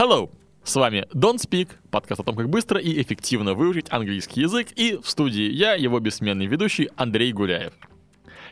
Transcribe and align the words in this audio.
Hello! 0.00 0.30
С 0.64 0.76
вами 0.76 1.06
Don't 1.12 1.36
Speak, 1.36 1.72
подкаст 1.90 2.22
о 2.22 2.24
том, 2.24 2.34
как 2.34 2.48
быстро 2.48 2.80
и 2.80 3.02
эффективно 3.02 3.52
выучить 3.52 3.92
английский 3.92 4.40
язык, 4.40 4.68
и 4.74 4.96
в 4.96 5.06
студии 5.06 5.52
я, 5.52 5.74
его 5.74 6.00
бессменный 6.00 6.46
ведущий 6.46 6.88
Андрей 6.96 7.34
Гуляев. 7.34 7.74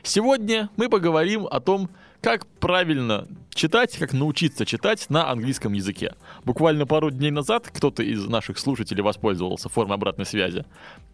Сегодня 0.02 0.68
мы 0.76 0.90
поговорим 0.90 1.46
о 1.50 1.60
том, 1.60 1.88
как 2.20 2.46
правильно 2.46 3.26
читать, 3.54 3.96
как 3.96 4.12
научиться 4.12 4.66
читать 4.66 5.08
на 5.08 5.30
английском 5.30 5.72
языке. 5.72 6.14
Буквально 6.44 6.86
пару 6.86 7.10
дней 7.10 7.30
назад 7.30 7.70
кто-то 7.72 8.02
из 8.02 8.26
наших 8.26 8.58
слушателей 8.58 9.02
воспользовался 9.02 9.68
формой 9.68 9.94
обратной 9.94 10.26
связи 10.26 10.64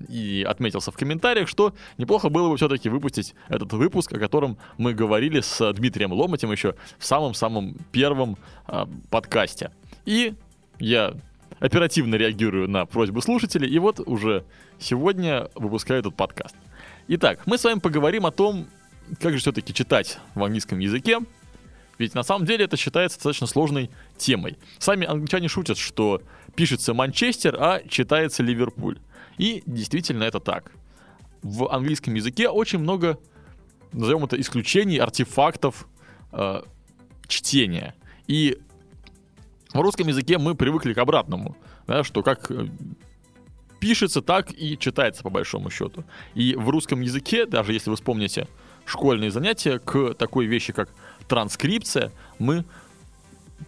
и 0.08 0.44
отметился 0.48 0.90
в 0.90 0.96
комментариях, 0.96 1.48
что 1.48 1.74
неплохо 1.96 2.28
было 2.28 2.48
бы 2.50 2.56
все-таки 2.56 2.88
выпустить 2.88 3.34
этот 3.48 3.72
выпуск, 3.72 4.12
о 4.12 4.18
котором 4.18 4.58
мы 4.78 4.94
говорили 4.94 5.40
с 5.40 5.72
Дмитрием 5.74 6.12
Ломотем 6.12 6.50
еще 6.50 6.74
в 6.98 7.04
самом-самом 7.04 7.76
первом 7.92 8.36
э, 8.66 8.86
подкасте. 9.10 9.70
И 10.04 10.34
я 10.78 11.14
оперативно 11.60 12.16
реагирую 12.16 12.68
на 12.68 12.86
просьбы 12.86 13.22
слушателей, 13.22 13.68
и 13.68 13.78
вот 13.78 14.00
уже 14.00 14.44
сегодня 14.78 15.48
выпускаю 15.54 16.00
этот 16.00 16.14
подкаст. 16.14 16.56
Итак, 17.08 17.40
мы 17.46 17.58
с 17.58 17.64
вами 17.64 17.78
поговорим 17.78 18.26
о 18.26 18.30
том, 18.30 18.66
как 19.20 19.32
же 19.32 19.38
все-таки 19.38 19.72
читать 19.72 20.18
в 20.34 20.42
английском 20.42 20.78
языке, 20.78 21.20
ведь 21.98 22.14
на 22.14 22.22
самом 22.22 22.46
деле 22.46 22.64
это 22.64 22.76
считается 22.76 23.18
достаточно 23.18 23.46
сложной 23.46 23.90
темой. 24.16 24.58
Сами 24.78 25.06
англичане 25.06 25.48
шутят, 25.48 25.78
что 25.78 26.22
пишется 26.56 26.92
Манчестер, 26.92 27.56
а 27.58 27.82
читается 27.88 28.42
Ливерпуль. 28.42 28.98
И 29.38 29.62
действительно 29.66 30.24
это 30.24 30.40
так. 30.40 30.72
В 31.42 31.70
английском 31.72 32.14
языке 32.14 32.48
очень 32.48 32.78
много, 32.78 33.18
назовем 33.92 34.24
это, 34.24 34.40
исключений, 34.40 34.98
артефактов 34.98 35.86
э, 36.32 36.62
чтения. 37.28 37.94
И 38.26 38.58
в 39.74 39.80
русском 39.80 40.06
языке 40.06 40.38
мы 40.38 40.54
привыкли 40.54 40.92
к 40.92 40.98
обратному, 40.98 41.56
да, 41.86 42.04
что 42.04 42.22
как 42.22 42.50
э, 42.50 42.68
пишется, 43.80 44.22
так 44.22 44.52
и 44.52 44.78
читается 44.78 45.22
по 45.22 45.30
большому 45.30 45.68
счету. 45.68 46.04
И 46.34 46.54
в 46.54 46.68
русском 46.70 47.00
языке, 47.00 47.44
даже 47.44 47.72
если 47.72 47.90
вы 47.90 47.96
вспомните 47.96 48.48
школьные 48.86 49.30
занятия, 49.30 49.78
к 49.78 50.14
такой 50.14 50.46
вещи, 50.46 50.72
как 50.72 50.88
транскрипция, 51.28 52.12
мы 52.38 52.64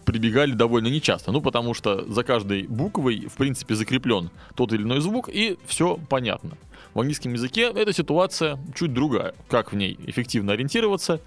прибегали 0.05 0.53
довольно 0.53 0.87
нечасто. 0.87 1.31
Ну, 1.31 1.41
потому 1.41 1.73
что 1.73 2.05
за 2.11 2.23
каждой 2.23 2.63
буквой, 2.67 3.27
в 3.27 3.35
принципе, 3.35 3.75
закреплен 3.75 4.31
тот 4.55 4.71
или 4.73 4.83
иной 4.83 5.01
звук, 5.01 5.29
и 5.29 5.57
все 5.65 5.99
понятно. 6.09 6.57
В 6.93 6.99
английском 6.99 7.33
языке 7.33 7.71
эта 7.73 7.93
ситуация 7.93 8.57
чуть 8.75 8.93
другая. 8.93 9.35
Как 9.49 9.71
в 9.71 9.75
ней 9.75 9.99
эффективно 10.05 10.53
ориентироваться, 10.53 11.19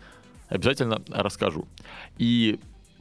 обязательно 0.49 1.03
расскажу. 1.11 1.69
И 2.19 2.59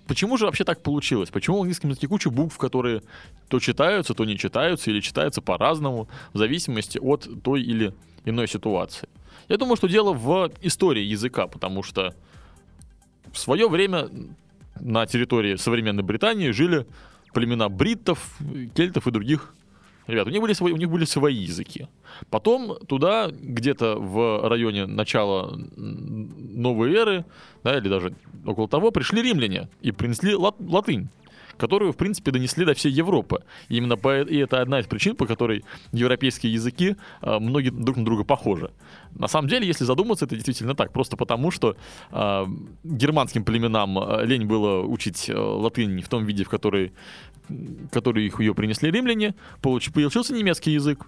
Почему 0.10 0.38
же 0.38 0.46
вообще 0.46 0.64
так 0.64 0.82
получилось? 0.82 1.30
Почему 1.30 1.58
в 1.58 1.60
английском 1.60 1.92
языке 1.92 2.08
куча 2.08 2.32
букв, 2.32 2.58
которые 2.58 3.04
то 3.48 3.60
читаются, 3.60 4.16
то 4.16 4.26
не 4.26 4.40
читаются, 4.40 4.90
или 4.90 5.02
читаются 5.02 5.40
по-разному, 5.40 6.10
в 6.34 6.40
зависимости 6.40 6.98
от 6.98 7.30
той 7.44 7.61
или 7.61 7.94
иной 8.26 8.48
ситуации? 8.48 9.08
Я 9.50 9.58
думаю, 9.58 9.78
что 9.78 9.88
дело 9.88 10.14
в 10.14 10.52
истории 10.61 11.04
языка, 11.04 11.45
потому 11.45 11.83
что 11.83 12.16
в 13.32 13.38
свое 13.38 13.70
время 13.70 14.10
на 14.80 15.06
территории 15.06 15.58
современной 15.58 16.02
Британии 16.02 16.50
жили 16.50 16.88
племена 17.32 17.70
бриттов, 17.70 18.36
кельтов 18.73 19.06
и 19.06 19.12
других 19.12 19.54
ребят. 20.09 20.27
У 20.27 20.30
них 20.30 20.42
были 20.42 20.53
свои, 20.53 20.73
у 20.73 20.77
них 20.77 20.89
были 20.89 21.05
свои 21.05 21.36
языки. 21.36 21.87
Потом 22.30 22.77
туда, 22.87 23.30
где-то 23.31 23.95
в 23.95 24.47
районе 24.49 24.86
начала 24.86 25.58
новой 25.75 26.93
эры, 26.93 27.25
да, 27.64 27.77
или 27.77 27.89
даже 27.89 28.14
около 28.45 28.67
того, 28.67 28.92
пришли 28.92 29.21
римляне 29.21 29.70
и 29.81 29.92
принесли 29.92 30.36
лат, 30.36 30.55
латынь 30.59 31.09
которую, 31.59 31.92
в 31.92 31.97
принципе, 31.97 32.31
донесли 32.31 32.65
до 32.65 32.73
всей 32.73 32.92
Европы. 32.92 33.43
И 33.67 33.77
именно 33.77 33.97
по, 33.97 34.21
и 34.21 34.37
это 34.37 34.61
одна 34.61 34.80
из 34.80 34.87
причин, 34.87 35.15
по 35.15 35.27
которой 35.27 35.64
европейские 35.92 36.53
языки 36.53 36.95
э, 37.21 37.39
многие 37.39 37.70
друг 37.70 37.97
на 37.97 38.05
друга 38.05 38.23
похожи. 38.23 38.71
На 39.14 39.27
самом 39.27 39.47
деле, 39.47 39.67
если 39.67 39.83
задуматься, 39.86 40.25
это 40.25 40.36
действительно 40.36 40.75
так. 40.75 40.92
Просто 40.92 41.17
потому, 41.17 41.52
что 41.52 41.75
э, 42.11 42.45
германским 42.83 43.43
племенам 43.43 43.99
э, 43.99 44.25
лень 44.25 44.45
было 44.45 44.81
учить 44.81 45.30
э, 45.30 45.37
латынь 45.37 46.02
в 46.02 46.09
том 46.09 46.25
виде, 46.25 46.43
в 46.43 46.49
который, 46.49 46.93
который 47.91 48.26
их 48.26 48.39
ее 48.39 48.55
принесли 48.55 48.89
римляне, 48.89 49.36
получ, 49.61 49.91
получился 49.91 50.33
немецкий 50.33 50.71
язык. 50.71 51.05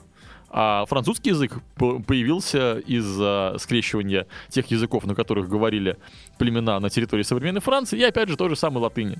А 0.53 0.85
французский 0.85 1.29
язык 1.29 1.59
появился 1.77 2.79
из-за 2.79 3.55
скрещивания 3.57 4.27
тех 4.49 4.67
языков, 4.67 5.05
на 5.05 5.15
которых 5.15 5.47
говорили 5.47 5.95
племена 6.37 6.81
на 6.81 6.89
территории 6.89 7.23
современной 7.23 7.61
Франции, 7.61 7.97
и 7.97 8.03
опять 8.03 8.27
же 8.27 8.35
той 8.35 8.49
же 8.49 8.57
самой 8.57 8.81
латыни. 8.81 9.17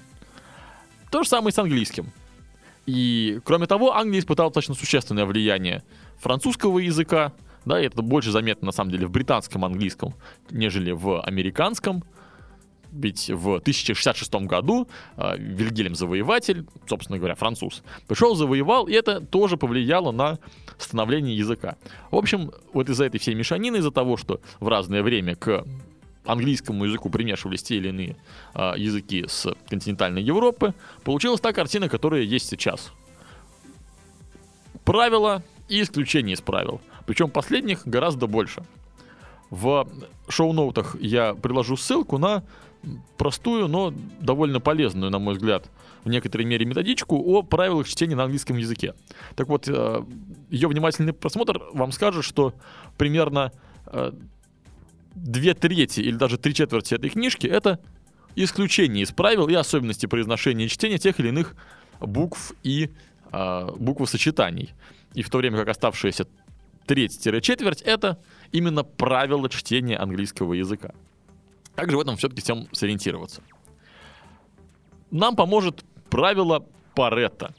То 1.11 1.23
же 1.23 1.29
самое 1.29 1.49
и 1.49 1.53
с 1.53 1.59
английским. 1.59 2.11
И, 2.85 3.39
кроме 3.44 3.67
того, 3.67 3.94
Англия 3.94 4.22
испытала 4.22 4.49
достаточно 4.49 4.73
существенное 4.73 5.25
влияние 5.25 5.83
французского 6.17 6.79
языка, 6.79 7.33
да, 7.66 7.79
и 7.79 7.85
это 7.85 8.01
больше 8.01 8.31
заметно, 8.31 8.67
на 8.67 8.72
самом 8.72 8.91
деле, 8.91 9.05
в 9.05 9.11
британском 9.11 9.63
английском, 9.66 10.16
нежели 10.49 10.91
в 10.91 11.22
американском. 11.22 12.03
Ведь 12.91 13.29
в 13.29 13.55
1066 13.55 14.33
году 14.47 14.89
э, 15.16 15.38
Вильгельм 15.38 15.95
Завоеватель, 15.95 16.66
собственно 16.88 17.19
говоря, 17.19 17.35
француз, 17.35 17.83
пришел, 18.07 18.35
завоевал, 18.35 18.88
и 18.88 18.93
это 18.93 19.22
тоже 19.22 19.55
повлияло 19.55 20.11
на 20.11 20.39
становление 20.78 21.38
языка. 21.38 21.78
В 22.09 22.17
общем, 22.17 22.51
вот 22.73 22.89
из-за 22.89 23.05
этой 23.05 23.17
всей 23.19 23.33
мешанины, 23.33 23.78
из-за 23.78 23.91
того, 23.91 24.17
что 24.17 24.41
в 24.59 24.67
разное 24.67 25.03
время 25.03 25.35
к 25.35 25.66
английскому 26.25 26.85
языку 26.85 27.09
примешивались 27.09 27.63
те 27.63 27.77
или 27.77 27.89
иные 27.89 28.15
э, 28.53 28.73
языки 28.77 29.25
с 29.27 29.53
континентальной 29.69 30.21
Европы, 30.21 30.73
получилась 31.03 31.41
та 31.41 31.53
картина, 31.53 31.89
которая 31.89 32.21
есть 32.21 32.49
сейчас. 32.49 32.91
Правила 34.83 35.43
и 35.67 35.81
исключения 35.81 36.33
из 36.33 36.41
правил. 36.41 36.81
Причем 37.05 37.29
последних 37.29 37.87
гораздо 37.87 38.27
больше. 38.27 38.63
В 39.49 39.87
шоу-ноутах 40.29 40.95
я 40.99 41.33
приложу 41.33 41.75
ссылку 41.75 42.17
на 42.17 42.43
простую, 43.17 43.67
но 43.67 43.93
довольно 44.19 44.59
полезную, 44.59 45.11
на 45.11 45.19
мой 45.19 45.35
взгляд, 45.35 45.69
в 46.03 46.09
некоторой 46.09 46.45
мере 46.45 46.65
методичку 46.65 47.15
о 47.17 47.43
правилах 47.43 47.87
чтения 47.87 48.15
на 48.15 48.23
английском 48.23 48.57
языке. 48.57 48.95
Так 49.35 49.47
вот, 49.47 49.67
э, 49.67 50.03
ее 50.49 50.67
внимательный 50.67 51.13
просмотр 51.13 51.61
вам 51.73 51.91
скажет, 51.91 52.23
что 52.23 52.53
примерно 52.97 53.51
э, 53.87 54.11
две 55.16 55.53
трети 55.53 55.99
или 55.99 56.16
даже 56.16 56.38
три 56.38 56.53
четверти 56.53 56.95
этой 56.95 57.09
книжки 57.09 57.47
это 57.47 57.79
исключение 58.35 59.03
из 59.03 59.11
правил 59.11 59.47
и 59.47 59.53
особенности 59.53 60.05
произношения 60.05 60.66
и 60.66 60.69
чтения 60.69 60.97
тех 60.97 61.19
или 61.19 61.29
иных 61.29 61.55
букв 61.99 62.53
и 62.63 62.89
э, 63.31 63.69
буквосочетаний. 63.77 64.73
И 65.13 65.23
в 65.23 65.29
то 65.29 65.38
время 65.38 65.57
как 65.57 65.69
оставшаяся 65.69 66.27
треть-четверть 66.85 67.81
это 67.81 68.19
именно 68.51 68.83
правила 68.83 69.49
чтения 69.49 69.97
английского 69.97 70.53
языка. 70.53 70.94
Как 71.75 71.89
же 71.89 71.97
в 71.97 72.01
этом 72.01 72.17
все-таки 72.17 72.41
всем 72.41 72.67
сориентироваться? 72.72 73.41
Нам 75.09 75.35
поможет 75.35 75.84
правило 76.09 76.66
Паретта. 76.96 77.53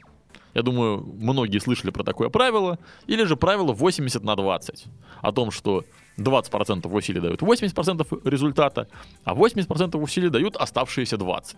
Я 0.53 0.61
думаю, 0.61 1.03
многие 1.03 1.57
слышали 1.59 1.89
про 1.91 2.03
такое 2.03 2.29
правило. 2.29 2.77
Или 3.07 3.23
же 3.23 3.35
правило 3.35 3.73
80 3.73 4.23
на 4.23 4.35
20. 4.35 4.85
О 5.21 5.31
том, 5.31 5.49
что 5.49 5.83
20% 6.17 6.87
усилий 6.91 7.19
дают 7.19 7.41
80% 7.41 8.29
результата, 8.29 8.87
а 9.23 9.33
80% 9.33 9.97
усилий 9.97 10.29
дают 10.29 10.55
оставшиеся 10.55 11.15
20%. 11.15 11.55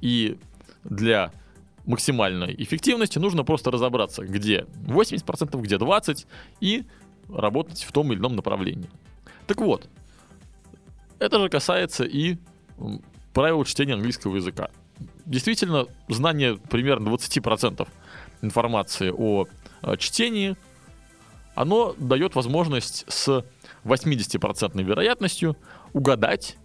И 0.00 0.38
для 0.84 1.32
максимальной 1.84 2.54
эффективности 2.58 3.18
нужно 3.18 3.44
просто 3.44 3.70
разобраться, 3.70 4.24
где 4.24 4.66
80%, 4.86 5.60
где 5.60 5.76
20%, 5.76 6.26
и 6.60 6.84
работать 7.28 7.82
в 7.82 7.92
том 7.92 8.12
или 8.12 8.18
ином 8.18 8.36
направлении. 8.36 8.90
Так 9.46 9.60
вот, 9.60 9.88
это 11.18 11.40
же 11.40 11.48
касается 11.48 12.04
и 12.04 12.36
правил 13.32 13.64
чтения 13.64 13.94
английского 13.94 14.36
языка. 14.36 14.70
Действительно, 15.24 15.86
знание 16.08 16.56
примерно 16.56 17.08
20% 17.08 17.88
информации 18.42 19.10
о 19.10 19.46
чтении, 19.96 20.56
оно 21.54 21.94
дает 21.98 22.34
возможность 22.34 23.04
с 23.08 23.44
80% 23.88 24.82
вероятностью 24.82 25.56
угадать 25.92 26.56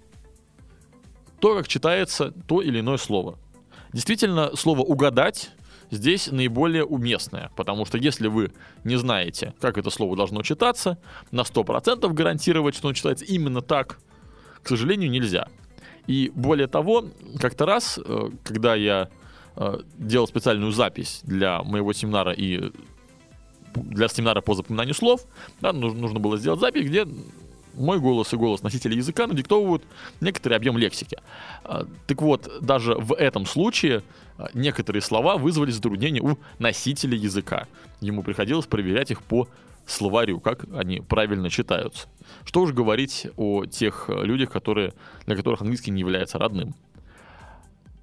то, 1.40 1.56
как 1.56 1.68
читается 1.68 2.32
то 2.48 2.62
или 2.62 2.80
иное 2.80 2.98
слово. 2.98 3.38
Действительно, 3.92 4.56
слово 4.56 4.82
«угадать» 4.82 5.52
здесь 5.92 6.32
наиболее 6.32 6.84
уместное, 6.86 7.52
потому 7.56 7.86
что 7.86 7.98
если 7.98 8.28
вы 8.28 8.52
не 8.84 8.96
знаете, 8.96 9.54
как 9.60 9.78
это 9.78 9.90
слово 9.90 10.16
должно 10.16 10.42
читаться, 10.42 10.98
на 11.32 11.42
100% 11.42 12.12
гарантировать, 12.14 12.76
что 12.76 12.88
оно 12.88 12.96
читается 12.96 13.26
именно 13.26 13.62
так, 13.62 14.00
к 14.62 14.70
сожалению, 14.70 15.12
нельзя. 15.12 15.48
И 16.08 16.32
более 16.34 16.68
того, 16.68 17.06
как-то 17.40 17.66
раз, 17.66 18.00
э, 18.04 18.30
когда 18.44 18.76
я 18.76 19.10
э, 19.56 19.80
делал 19.98 20.28
специальную 20.28 20.72
запись 20.72 21.22
для 21.24 21.62
моего 21.64 21.94
семинара 21.94 22.32
и 22.32 22.72
для 23.76 24.08
семинара 24.08 24.42
по 24.42 24.54
запоминанию 24.54 24.94
слов, 24.94 25.26
да, 25.62 25.74
нужно 25.74 26.20
было 26.20 26.38
сделать 26.38 26.60
запись, 26.60 26.86
где 26.86 27.08
мой 27.76 28.00
голос 28.00 28.34
и 28.34 28.38
голос 28.38 28.62
носителя 28.62 28.96
языка 28.96 29.28
надиктовывают 29.28 29.84
некоторый 30.22 30.54
объем 30.54 30.78
лексики. 30.78 31.18
А, 31.64 31.86
так 32.08 32.22
вот, 32.22 32.52
даже 32.62 32.96
в 32.96 33.14
этом 33.14 33.46
случае 33.46 34.04
а, 34.38 34.50
некоторые 34.54 35.02
слова 35.02 35.38
вызвали 35.38 35.72
затруднения 35.72 36.22
у 36.22 36.38
носителя 36.60 37.18
языка. 37.18 37.68
Ему 38.00 38.24
приходилось 38.24 38.66
проверять 38.66 39.12
их 39.12 39.22
по 39.24 39.48
словарю, 39.86 40.40
как 40.40 40.66
они 40.74 41.02
правильно 41.02 41.50
читаются. 41.50 42.08
Что 42.46 42.62
уж 42.62 42.72
говорить 42.72 43.28
о 43.36 43.66
тех 43.66 44.10
людях, 44.10 44.52
которые, 44.52 44.94
для 45.26 45.36
которых 45.36 45.62
английский 45.62 45.92
не 45.92 46.00
является 46.00 46.38
родным. 46.38 46.74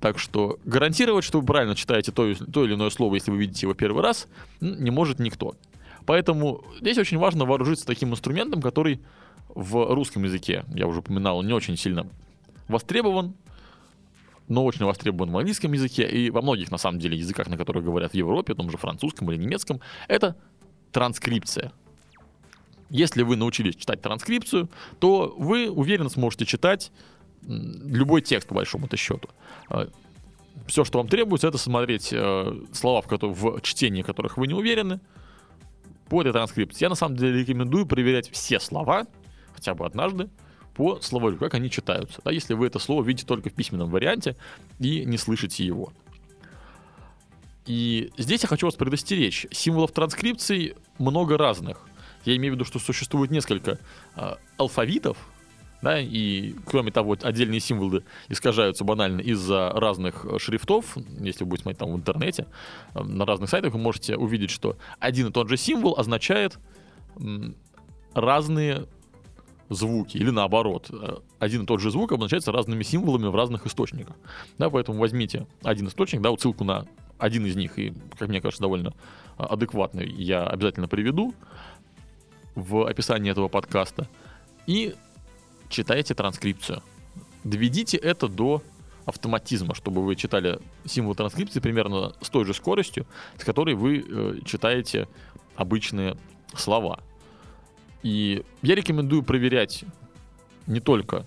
Так 0.00 0.19
что 0.19 0.58
гарантировать, 0.64 1.25
что 1.25 1.41
вы 1.41 1.47
правильно 1.47 1.76
читаете 1.76 2.11
то, 2.11 2.35
то 2.35 2.64
или 2.64 2.75
иное 2.75 2.91
слово, 2.91 3.14
если 3.14 3.31
вы 3.31 3.38
видите 3.38 3.67
его 3.67 3.75
первый 3.75 4.02
раз, 4.02 4.29
не 4.61 4.91
может 4.91 5.19
никто. 5.19 5.55
Поэтому 6.06 6.64
здесь 6.81 6.97
очень 6.99 7.19
важно 7.19 7.44
вооружиться 7.44 7.87
таким 7.87 8.12
инструментом, 8.12 8.62
который 8.62 9.00
в 9.55 9.94
русском 9.94 10.25
языке, 10.25 10.64
я 10.75 10.87
уже 10.87 11.00
упоминал, 11.00 11.43
не 11.43 11.52
очень 11.52 11.76
сильно 11.76 12.06
востребован, 12.69 13.35
но 14.49 14.64
очень 14.64 14.85
востребован 14.85 15.31
в 15.31 15.38
английском 15.38 15.73
языке 15.73 16.08
и 16.08 16.31
во 16.31 16.41
многих, 16.41 16.70
на 16.70 16.79
самом 16.79 16.99
деле, 16.99 17.17
языках, 17.17 17.49
на 17.49 17.56
которых 17.56 17.85
говорят 17.85 18.12
в 18.12 18.14
Европе, 18.14 18.55
том 18.55 18.70
же 18.70 18.79
французском 18.79 19.31
или 19.31 19.38
немецком, 19.38 19.81
это 20.08 20.37
транскрипция. 20.93 21.73
Если 22.88 23.23
вы 23.23 23.37
научились 23.37 23.76
читать 23.76 24.03
транскрипцию, 24.03 24.69
то 24.99 25.35
вы 25.38 25.70
уверенно 25.70 26.08
сможете 26.08 26.46
читать 26.46 26.91
любой 27.46 28.22
текст, 28.22 28.48
по 28.48 28.54
большому-то 28.54 28.96
счету. 28.96 29.28
А, 29.69 29.88
Все, 30.66 30.84
что 30.84 30.98
вам 30.98 31.08
требуется, 31.08 31.48
это 31.48 31.58
смотреть 31.58 32.12
э, 32.12 32.52
слова, 32.72 33.02
в, 33.02 33.06
которых, 33.06 33.37
в 33.37 33.60
чтении 33.62 34.02
которых 34.02 34.37
вы 34.37 34.46
не 34.46 34.54
уверены, 34.54 35.00
по 36.08 36.20
этой 36.20 36.32
транскрипции. 36.32 36.84
Я 36.84 36.88
на 36.88 36.96
самом 36.96 37.16
деле 37.16 37.40
рекомендую 37.40 37.87
проверять 37.87 38.31
все 38.31 38.58
слова, 38.60 39.06
хотя 39.54 39.75
бы 39.75 39.87
однажды, 39.87 40.28
по 40.75 41.00
словарю, 41.00 41.37
как 41.37 41.54
они 41.54 41.70
читаются. 41.70 42.20
Да, 42.25 42.31
если 42.31 42.54
вы 42.54 42.66
это 42.66 42.78
слово 42.78 43.02
видите 43.02 43.26
только 43.26 43.48
в 43.48 43.54
письменном 43.54 43.90
варианте 43.90 44.36
и 44.78 45.04
не 45.04 45.19
слышите 45.19 45.64
его. 45.64 45.93
И 47.66 48.10
здесь 48.19 48.43
я 48.43 48.48
хочу 48.48 48.66
вас 48.66 48.75
предостеречь. 48.75 49.46
Символов 49.52 49.93
транскрипции 49.93 50.76
много 50.98 51.38
разных. 51.38 51.86
Я 52.25 52.36
имею 52.36 52.54
в 52.54 52.56
виду, 52.56 52.64
что 52.64 52.78
существует 52.78 53.31
несколько 53.31 53.78
э, 54.16 54.34
алфавитов, 54.56 55.16
да, 55.82 55.99
и 55.99 56.55
кроме 56.67 56.91
того, 56.91 57.17
отдельные 57.23 57.61
символы 57.61 58.05
искажаются 58.29 58.85
банально 58.85 59.21
из-за 59.21 59.71
разных 59.71 60.27
шрифтов. 60.38 60.97
Если 61.21 61.44
вы 61.44 61.50
будете 61.50 61.62
смотреть 61.62 61.79
там 61.79 61.93
в 61.93 61.97
интернете, 61.97 62.47
на 62.94 63.25
разных 63.25 63.49
сайтах, 63.50 63.73
вы 63.73 63.79
можете 63.79 64.17
увидеть, 64.17 64.50
что 64.50 64.77
один 64.99 65.29
и 65.29 65.32
тот 65.32 65.49
же 65.49 65.56
символ 65.56 65.94
означает 65.99 66.59
разные 68.15 68.87
звуки, 69.71 70.17
или 70.17 70.31
наоборот, 70.31 70.88
э, 70.91 71.19
один 71.38 71.62
и 71.62 71.67
тот 71.67 71.81
же 71.81 71.91
звук 71.91 72.12
обозначается 72.12 72.50
разными 72.50 72.82
символами 72.82 73.29
в 73.29 73.35
разных 73.35 73.67
источниках. 73.67 74.17
Да, 74.59 74.69
поэтому 74.69 74.99
возьмите 74.99 75.47
один 75.62 75.87
источник, 75.87 76.21
да, 76.21 76.31
вот 76.31 76.41
ссылку 76.41 76.65
на 76.65 76.87
один 77.19 77.47
из 77.47 77.55
них, 77.55 77.79
и, 77.79 77.94
как 78.19 78.29
мне 78.29 78.41
кажется, 78.41 78.62
довольно 78.62 78.94
адекватный, 79.37 80.11
я 80.11 80.44
обязательно 80.44 80.88
приведу 80.88 81.35
в 82.55 82.88
описании 82.88 83.31
этого 83.31 83.49
подкаста. 83.49 84.09
И 84.67 84.94
читайте 85.70 86.14
транскрипцию. 86.14 86.82
Доведите 87.44 87.96
это 87.96 88.28
до 88.28 88.62
автоматизма, 89.06 89.75
чтобы 89.75 90.05
вы 90.05 90.14
читали 90.17 90.58
символ 90.84 91.14
транскрипции 91.14 91.61
примерно 91.61 92.12
с 92.20 92.28
той 92.28 92.44
же 92.44 92.52
скоростью, 92.52 93.06
с 93.38 93.44
которой 93.44 93.75
вы 93.75 94.05
э, 94.06 94.38
читаете 94.44 95.08
обычные 95.56 96.17
слова. 96.55 97.00
И 98.02 98.44
я 98.62 98.75
рекомендую 98.75 99.22
проверять 99.22 99.84
не 100.67 100.81
только 100.81 101.26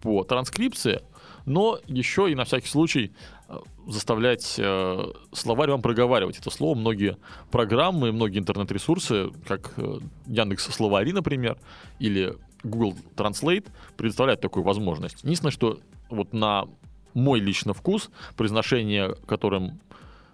по 0.00 0.24
транскрипции, 0.24 1.02
но 1.46 1.78
еще 1.86 2.30
и 2.30 2.34
на 2.34 2.44
всякий 2.44 2.68
случай 2.68 3.12
э, 3.48 3.58
заставлять 3.86 4.56
э, 4.58 5.12
словарь 5.32 5.70
вам 5.70 5.82
проговаривать 5.82 6.38
это 6.38 6.50
слово. 6.50 6.76
Многие 6.76 7.16
программы, 7.50 8.12
многие 8.12 8.38
интернет-ресурсы, 8.38 9.30
как 9.46 9.74
э, 9.76 9.98
Яндекс 10.26 10.64
Словари, 10.74 11.12
например, 11.12 11.58
или 11.98 12.34
Google 12.64 12.96
Translate, 13.16 13.66
предоставляют 13.96 14.40
такую 14.40 14.64
возможность. 14.64 15.22
Единственное, 15.22 15.52
что 15.52 15.78
вот 16.10 16.32
на 16.32 16.66
мой 17.14 17.40
личный 17.40 17.74
вкус, 17.74 18.10
произношение, 18.36 19.14
которым 19.26 19.80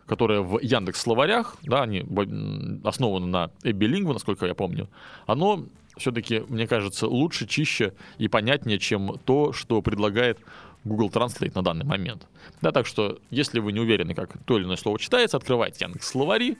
которое 0.07 0.41
в 0.41 0.59
Яндекс 0.59 1.03
словарях, 1.03 1.57
да, 1.63 1.85
они 1.85 2.05
основаны 2.83 3.27
на 3.27 3.51
эбилингву, 3.63 4.13
насколько 4.13 4.45
я 4.45 4.55
помню, 4.55 4.89
оно 5.27 5.67
все-таки, 5.97 6.43
мне 6.49 6.67
кажется, 6.67 7.07
лучше, 7.07 7.47
чище 7.47 7.93
и 8.19 8.27
понятнее, 8.27 8.81
чем 8.81 9.21
то, 9.25 9.53
что 9.53 9.81
предлагает 9.83 10.41
Google 10.85 11.11
Translate 11.11 11.53
на 11.55 11.63
данный 11.63 11.85
момент. 11.85 12.27
Да, 12.61 12.73
так 12.73 12.87
что, 12.87 13.21
если 13.31 13.61
вы 13.61 13.71
не 13.71 13.79
уверены, 13.79 14.15
как 14.15 14.37
то 14.45 14.59
или 14.59 14.65
иное 14.65 14.77
слово 14.77 14.99
читается, 14.99 15.37
открывайте 15.37 15.85
Яндекс 15.85 16.09
словари, 16.09 16.59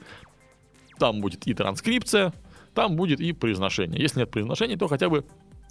там 0.99 1.21
будет 1.21 1.47
и 1.49 1.53
транскрипция, 1.53 2.33
там 2.75 2.95
будет 2.95 3.21
и 3.21 3.33
произношение. 3.33 4.01
Если 4.01 4.21
нет 4.21 4.31
произношения, 4.31 4.77
то 4.77 4.87
хотя 4.87 5.09
бы 5.09 5.25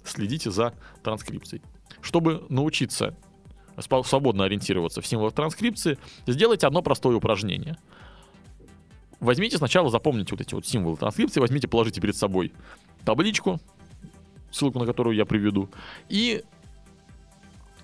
следите 0.04 0.50
за 0.50 0.74
транскрипцией. 1.02 1.62
Чтобы 2.00 2.46
научиться 2.48 3.16
свободно 4.04 4.44
ориентироваться 4.44 5.00
в 5.00 5.06
символах 5.06 5.34
транскрипции, 5.34 5.98
сделайте 6.26 6.66
одно 6.66 6.82
простое 6.82 7.16
упражнение. 7.16 7.78
Возьмите 9.20 9.58
сначала, 9.58 9.90
запомните 9.90 10.30
вот 10.32 10.40
эти 10.40 10.54
вот 10.54 10.66
символы 10.66 10.96
транскрипции, 10.96 11.40
возьмите, 11.40 11.68
положите 11.68 12.00
перед 12.00 12.16
собой 12.16 12.52
табличку, 13.04 13.60
ссылку 14.50 14.78
на 14.78 14.86
которую 14.86 15.14
я 15.14 15.26
приведу, 15.26 15.68
и 16.08 16.42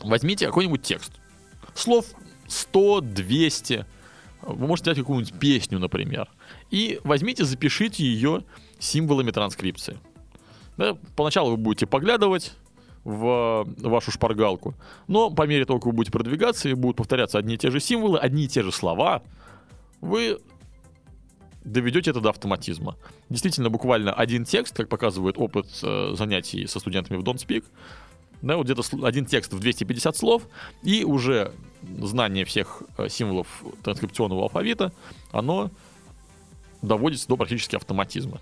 возьмите 0.00 0.46
какой-нибудь 0.46 0.82
текст. 0.82 1.12
Слов 1.74 2.06
100, 2.48 3.02
200, 3.02 3.86
вы 4.42 4.66
можете 4.66 4.90
взять 4.90 5.02
какую-нибудь 5.02 5.38
песню, 5.38 5.78
например, 5.78 6.28
и 6.70 7.00
возьмите, 7.04 7.44
запишите 7.44 8.04
ее 8.04 8.44
символами 8.78 9.30
транскрипции. 9.30 9.99
Да, 10.76 10.97
поначалу 11.14 11.52
вы 11.52 11.56
будете 11.56 11.87
поглядывать, 11.87 12.54
в 13.06 13.64
вашу 13.78 14.11
шпаргалку. 14.11 14.75
Но 15.06 15.30
по 15.30 15.47
мере 15.47 15.64
того, 15.64 15.78
как 15.78 15.87
вы 15.87 15.92
будете 15.92 16.11
продвигаться 16.11 16.68
и 16.68 16.75
будут 16.75 16.97
повторяться 16.97 17.38
одни 17.38 17.54
и 17.54 17.56
те 17.56 17.71
же 17.71 17.78
символы, 17.78 18.18
одни 18.18 18.47
и 18.47 18.49
те 18.49 18.64
же 18.64 18.73
слова, 18.73 19.23
вы 20.00 20.40
доведете 21.64 22.11
это 22.11 22.21
до 22.21 22.30
автоматизма. 22.30 22.97
Действительно, 23.28 23.71
буквально 23.71 24.12
один 24.12 24.45
текст, 24.45 24.76
как 24.76 24.88
показывает 24.88 25.38
опыт 25.38 25.68
э, 25.85 26.14
занятий 26.16 26.66
со 26.66 26.80
студентами 26.80 27.16
в 27.16 27.23
Don't 27.23 27.37
Speak, 27.37 27.64
да, 28.42 28.56
вот 28.56 28.66
где-то 28.66 28.83
один 29.06 29.25
текст 29.25 29.52
в 29.52 29.61
250 29.61 30.16
слов, 30.16 30.42
и 30.83 31.04
уже 31.04 31.52
знание 32.00 32.45
всех 32.45 32.83
э, 32.99 33.09
символов 33.09 33.47
транскрипционного 33.85 34.42
алфавита, 34.42 34.92
оно 35.30 35.71
доводится 36.83 37.28
до 37.28 37.37
практически 37.37 37.76
автоматизма. 37.76 38.40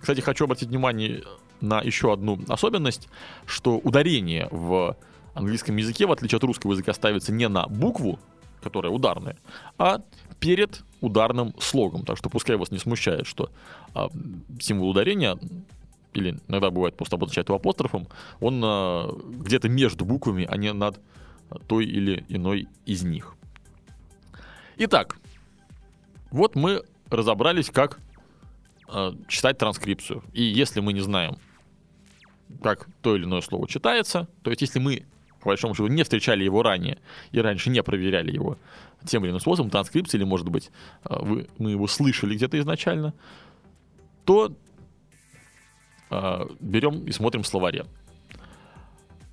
Кстати, 0.00 0.20
хочу 0.20 0.44
обратить 0.44 0.68
внимание 0.68 1.22
на 1.60 1.80
еще 1.80 2.12
одну 2.12 2.38
особенность, 2.48 3.08
что 3.46 3.76
ударение 3.78 4.48
в 4.50 4.96
английском 5.34 5.76
языке, 5.76 6.06
в 6.06 6.12
отличие 6.12 6.38
от 6.38 6.44
русского 6.44 6.72
языка, 6.72 6.92
ставится 6.94 7.32
не 7.32 7.48
на 7.48 7.66
букву, 7.66 8.18
которая 8.62 8.92
ударная, 8.92 9.36
а 9.78 10.00
перед 10.38 10.82
ударным 11.00 11.54
слогом. 11.60 12.04
Так 12.04 12.16
что 12.16 12.30
пускай 12.30 12.56
вас 12.56 12.70
не 12.70 12.78
смущает, 12.78 13.26
что 13.26 13.50
а, 13.94 14.08
символ 14.58 14.90
ударения 14.90 15.38
или 16.12 16.38
иногда 16.48 16.70
бывает 16.70 16.96
просто 16.96 17.16
обозначает 17.16 17.48
его 17.48 17.56
апострофом, 17.56 18.08
он 18.40 18.60
а, 18.64 19.12
где-то 19.12 19.68
между 19.68 20.04
буквами, 20.04 20.46
а 20.48 20.56
не 20.56 20.72
над 20.72 20.98
той 21.66 21.84
или 21.84 22.24
иной 22.28 22.68
из 22.86 23.02
них. 23.02 23.34
Итак, 24.76 25.16
вот 26.30 26.54
мы 26.54 26.82
разобрались, 27.10 27.70
как 27.70 27.98
э, 28.92 29.12
читать 29.28 29.58
транскрипцию. 29.58 30.22
И 30.32 30.42
если 30.42 30.80
мы 30.80 30.92
не 30.92 31.00
знаем, 31.00 31.38
как 32.62 32.88
то 33.02 33.16
или 33.16 33.24
иное 33.24 33.40
слово 33.40 33.68
читается. 33.68 34.28
То 34.42 34.50
есть, 34.50 34.62
если 34.62 34.78
мы, 34.78 35.04
по 35.40 35.48
большому 35.48 35.74
счету, 35.74 35.86
не 35.86 36.02
встречали 36.02 36.44
его 36.44 36.62
ранее 36.62 36.98
и 37.32 37.40
раньше 37.40 37.70
не 37.70 37.82
проверяли 37.82 38.32
его 38.32 38.58
тем 39.06 39.24
или 39.24 39.30
иным 39.30 39.40
способом, 39.40 39.70
транскрипции, 39.70 40.18
или, 40.18 40.24
может 40.24 40.48
быть, 40.48 40.70
э, 41.04 41.16
вы, 41.20 41.48
мы 41.58 41.70
его 41.70 41.86
слышали 41.86 42.34
где-то 42.34 42.58
изначально, 42.58 43.14
то 44.24 44.52
э, 46.10 46.46
берем 46.60 47.06
и 47.06 47.12
смотрим 47.12 47.42
в 47.42 47.46
словаре. 47.46 47.86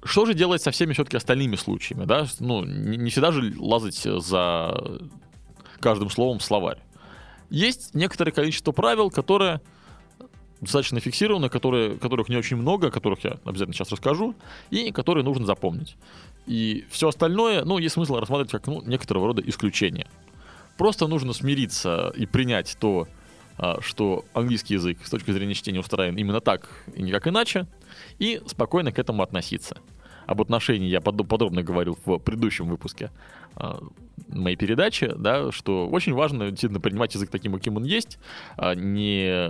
Что 0.03 0.25
же 0.25 0.33
делать 0.33 0.61
со 0.61 0.71
всеми 0.71 0.93
все-таки 0.93 1.17
остальными 1.17 1.57
случаями, 1.57 2.05
да? 2.05 2.27
Ну, 2.39 2.63
не, 2.63 2.97
не 2.97 3.09
всегда 3.09 3.31
же 3.31 3.53
лазать 3.57 3.97
за 3.97 5.01
каждым 5.81 6.09
словом 6.09 6.39
в 6.39 6.43
словарь. 6.43 6.79
Есть 7.49 7.95
некоторое 7.95 8.31
количество 8.31 8.71
правил, 8.71 9.09
которые 9.09 9.61
достаточно 10.61 10.99
фиксированы, 10.99 11.49
которые, 11.49 11.97
которых 11.97 12.29
не 12.29 12.35
очень 12.35 12.57
много, 12.57 12.87
о 12.87 12.91
которых 12.91 13.23
я 13.23 13.37
обязательно 13.45 13.73
сейчас 13.73 13.91
расскажу, 13.91 14.35
и 14.69 14.91
которые 14.91 15.23
нужно 15.23 15.45
запомнить. 15.45 15.95
И 16.45 16.85
все 16.89 17.09
остальное, 17.09 17.63
ну, 17.63 17.77
есть 17.77 17.93
смысл 17.93 18.15
рассматривать 18.15 18.51
как 18.51 18.67
ну, 18.67 18.81
некоторого 18.81 19.27
рода 19.27 19.41
исключение. 19.45 20.07
Просто 20.77 21.07
нужно 21.07 21.33
смириться 21.33 22.11
и 22.15 22.25
принять 22.25 22.77
то, 22.79 23.07
а, 23.57 23.81
что 23.81 24.25
английский 24.33 24.75
язык 24.75 24.99
с 25.03 25.09
точки 25.09 25.31
зрения 25.31 25.53
чтения 25.53 25.79
устроен 25.79 26.15
именно 26.15 26.41
так 26.41 26.69
и 26.95 27.01
никак 27.01 27.27
иначе, 27.27 27.67
и 28.19 28.41
спокойно 28.45 28.91
к 28.91 28.99
этому 28.99 29.23
относиться. 29.23 29.77
Об 30.27 30.41
отношении 30.41 30.89
я 30.89 30.99
подробно 30.99 31.63
говорил 31.63 31.97
в 32.05 32.19
предыдущем 32.19 32.67
выпуске 32.67 33.11
а, 33.55 33.81
моей 34.27 34.57
передачи, 34.57 35.11
да, 35.17 35.53
что 35.53 35.87
очень 35.87 36.13
важно 36.13 36.49
действительно 36.49 36.81
принимать 36.81 37.15
язык 37.15 37.29
таким, 37.29 37.53
каким 37.53 37.77
он 37.77 37.85
есть, 37.85 38.19
а 38.57 38.75
не 38.75 39.47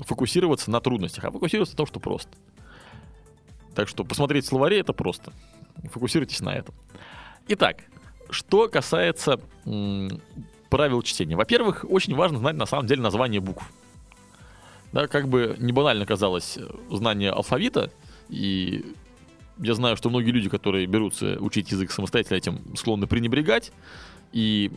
фокусироваться 0.00 0.70
на 0.70 0.80
трудностях, 0.80 1.24
а 1.24 1.30
фокусироваться 1.30 1.74
на 1.74 1.76
том, 1.76 1.86
что 1.86 2.00
просто. 2.00 2.30
Так 3.74 3.86
что 3.86 4.02
посмотреть 4.02 4.46
словари 4.46 4.78
это 4.78 4.94
просто. 4.94 5.30
Фокусируйтесь 5.92 6.40
на 6.40 6.54
этом. 6.54 6.74
Итак, 7.48 7.84
что 8.30 8.68
касается 8.68 9.40
правил 10.70 11.02
чтения. 11.02 11.36
Во-первых, 11.36 11.84
очень 11.86 12.14
важно 12.14 12.38
знать 12.38 12.56
на 12.56 12.66
самом 12.66 12.86
деле 12.86 13.02
название 13.02 13.42
букв. 13.42 13.70
Да, 14.92 15.06
как 15.06 15.28
бы 15.28 15.54
не 15.58 15.72
банально 15.72 16.06
казалось 16.06 16.58
знание 16.90 17.30
алфавита, 17.30 17.90
и 18.30 18.94
я 19.58 19.74
знаю, 19.74 19.96
что 19.96 20.10
многие 20.10 20.30
люди, 20.30 20.48
которые 20.48 20.86
берутся 20.86 21.36
учить 21.40 21.70
язык 21.70 21.90
самостоятельно, 21.90 22.38
этим 22.38 22.76
склонны 22.76 23.06
пренебрегать. 23.06 23.72
И 24.32 24.70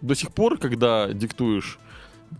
до 0.00 0.14
сих 0.14 0.32
пор, 0.32 0.58
когда 0.58 1.12
диктуешь 1.12 1.78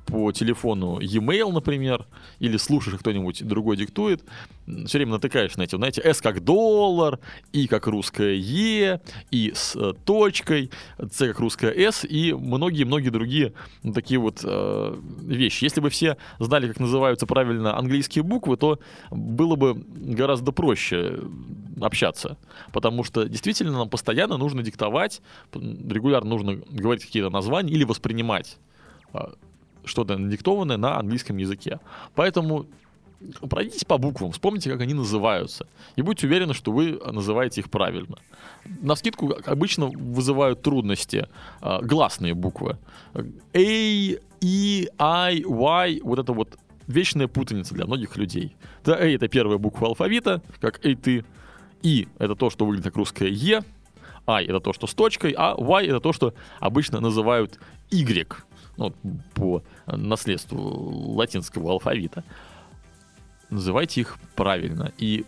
по 0.06 0.32
телефону 0.32 1.00
e-mail, 1.00 1.52
например, 1.52 2.06
или 2.38 2.56
слушаешь, 2.56 2.98
кто-нибудь 2.98 3.46
другой 3.46 3.76
диктует, 3.76 4.22
все 4.86 4.98
время 4.98 5.12
натыкаешь 5.12 5.56
на 5.56 5.62
эти, 5.62 5.76
знаете, 5.76 6.00
S 6.02 6.20
как 6.20 6.44
доллар, 6.44 7.18
И 7.52 7.66
как 7.66 7.86
русская 7.86 8.34
Е, 8.34 9.00
И 9.30 9.52
с 9.54 9.74
э, 9.76 9.94
точкой, 10.04 10.70
С 10.98 11.18
как 11.18 11.40
русская 11.40 11.72
С, 11.72 12.04
и 12.04 12.32
многие-многие 12.32 13.10
другие 13.10 13.52
такие 13.94 14.18
вот 14.18 14.40
э, 14.44 15.00
вещи. 15.22 15.64
Если 15.64 15.80
бы 15.80 15.90
все 15.90 16.16
знали, 16.38 16.68
как 16.68 16.80
называются 16.80 17.26
правильно 17.26 17.76
английские 17.76 18.22
буквы, 18.22 18.56
то 18.56 18.78
было 19.10 19.56
бы 19.56 19.74
гораздо 19.74 20.52
проще 20.52 21.20
общаться, 21.80 22.38
потому 22.72 23.04
что 23.04 23.28
действительно 23.28 23.72
нам 23.72 23.88
постоянно 23.88 24.36
нужно 24.36 24.62
диктовать, 24.62 25.20
регулярно 25.54 26.30
нужно 26.30 26.56
говорить 26.68 27.04
какие-то 27.04 27.30
названия 27.30 27.72
или 27.72 27.84
воспринимать 27.84 28.58
а, 29.12 29.32
что-то 29.84 30.18
надиктованное 30.18 30.76
на 30.76 30.98
английском 30.98 31.36
языке. 31.36 31.80
Поэтому 32.14 32.66
пройдитесь 33.48 33.84
по 33.84 33.98
буквам, 33.98 34.32
вспомните, 34.32 34.70
как 34.70 34.80
они 34.80 34.94
называются, 34.94 35.66
и 35.96 36.02
будьте 36.02 36.26
уверены, 36.26 36.54
что 36.54 36.72
вы 36.72 37.00
называете 37.04 37.60
их 37.60 37.70
правильно. 37.70 38.16
На 38.64 38.96
скидку 38.96 39.34
обычно 39.46 39.86
вызывают 39.86 40.62
трудности 40.62 41.28
э, 41.60 41.78
гласные 41.82 42.34
буквы. 42.34 42.78
A, 43.14 43.22
E, 43.54 44.88
I, 44.98 45.42
Y, 45.44 46.00
вот 46.02 46.18
это 46.18 46.32
вот 46.32 46.58
вечная 46.86 47.28
путаница 47.28 47.74
для 47.74 47.86
многих 47.86 48.16
людей. 48.16 48.56
Да, 48.84 48.94
A 48.94 49.06
это 49.06 49.28
первая 49.28 49.58
буква 49.58 49.88
алфавита, 49.88 50.42
как 50.60 50.84
A 50.84 50.94
ты. 50.94 51.24
И 51.82 52.08
это 52.18 52.34
то, 52.34 52.50
что 52.50 52.64
выглядит 52.64 52.86
как 52.86 52.96
русское 52.96 53.28
Е. 53.28 53.62
I 54.26 54.44
это 54.44 54.60
то, 54.60 54.72
что 54.72 54.86
с 54.86 54.94
точкой, 54.94 55.34
а 55.36 55.54
Y 55.56 55.86
это 55.86 56.00
то, 56.00 56.12
что 56.12 56.34
обычно 56.60 57.00
называют 57.00 57.58
Y 57.90 58.26
ну, 58.76 58.92
по 59.34 59.62
наследству 59.86 61.14
латинского 61.14 61.72
алфавита, 61.72 62.24
называйте 63.50 64.00
их 64.00 64.18
правильно. 64.34 64.92
И 64.98 65.24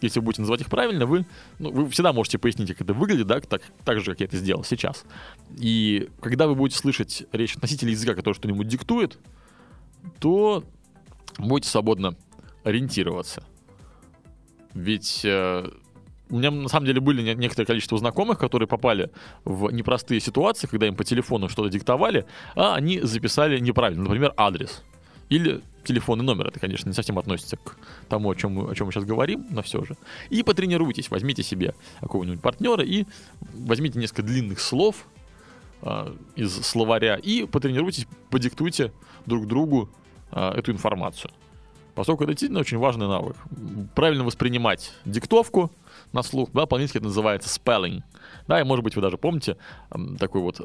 если 0.00 0.20
вы 0.20 0.26
будете 0.26 0.42
называть 0.42 0.60
их 0.60 0.68
правильно, 0.68 1.06
вы, 1.06 1.26
ну, 1.58 1.70
вы 1.70 1.88
всегда 1.90 2.12
можете 2.12 2.38
пояснить, 2.38 2.68
как 2.68 2.82
это 2.82 2.94
выглядит, 2.94 3.26
да, 3.26 3.40
так, 3.40 3.62
так 3.84 4.00
же, 4.00 4.12
как 4.12 4.20
я 4.20 4.26
это 4.26 4.36
сделал 4.36 4.64
сейчас. 4.64 5.04
И 5.56 6.08
когда 6.20 6.46
вы 6.46 6.54
будете 6.54 6.78
слышать 6.78 7.24
речь 7.32 7.56
носителя 7.56 7.90
языка, 7.90 8.14
который 8.14 8.34
что-нибудь 8.34 8.68
диктует, 8.68 9.18
то 10.20 10.64
будете 11.38 11.68
свободно 11.68 12.14
ориентироваться. 12.64 13.44
Ведь 14.74 15.22
э, 15.24 15.68
у 16.30 16.38
меня 16.38 16.50
на 16.50 16.68
самом 16.68 16.86
деле 16.86 17.00
были 17.00 17.34
некоторое 17.34 17.66
количество 17.66 17.98
знакомых, 17.98 18.38
которые 18.38 18.68
попали 18.68 19.10
в 19.44 19.70
непростые 19.70 20.20
ситуации, 20.20 20.66
когда 20.66 20.86
им 20.86 20.94
по 20.94 21.04
телефону 21.04 21.48
что-то 21.48 21.70
диктовали, 21.70 22.26
а 22.54 22.74
они 22.74 23.00
записали 23.00 23.58
неправильно, 23.58 24.04
например, 24.04 24.34
адрес 24.36 24.82
или 25.28 25.60
телефонный 25.84 26.24
номер. 26.24 26.48
Это, 26.48 26.60
конечно, 26.60 26.88
не 26.88 26.94
совсем 26.94 27.18
относится 27.18 27.56
к 27.56 27.76
тому, 28.08 28.30
о 28.30 28.34
чем 28.34 28.52
мы, 28.52 28.70
о 28.70 28.74
чем 28.74 28.86
мы 28.86 28.92
сейчас 28.92 29.04
говорим, 29.04 29.46
но 29.50 29.62
все 29.62 29.84
же. 29.84 29.96
И 30.30 30.42
потренируйтесь, 30.42 31.10
возьмите 31.10 31.42
себе 31.42 31.74
какого-нибудь 32.00 32.40
партнера 32.40 32.84
и 32.84 33.06
возьмите 33.54 33.98
несколько 33.98 34.22
длинных 34.22 34.60
слов 34.60 35.06
э, 35.82 36.14
из 36.36 36.52
словаря 36.62 37.16
и 37.16 37.46
потренируйтесь, 37.46 38.06
подиктуйте 38.30 38.92
друг 39.26 39.46
другу 39.46 39.88
э, 40.32 40.50
эту 40.56 40.72
информацию. 40.72 41.30
Поскольку 41.98 42.22
это 42.22 42.30
действительно 42.30 42.60
очень 42.60 42.78
важный 42.78 43.08
навык. 43.08 43.34
Правильно 43.96 44.22
воспринимать 44.22 44.92
диктовку, 45.04 45.72
на 46.12 46.22
слух, 46.22 46.48
да, 46.52 46.64
по-английски 46.64 46.98
это 46.98 47.06
называется 47.06 47.48
spelling. 47.48 48.04
Да, 48.46 48.60
и 48.60 48.62
может 48.62 48.84
быть 48.84 48.94
вы 48.94 49.02
даже 49.02 49.18
помните 49.18 49.56
такую 50.20 50.44
вот 50.44 50.60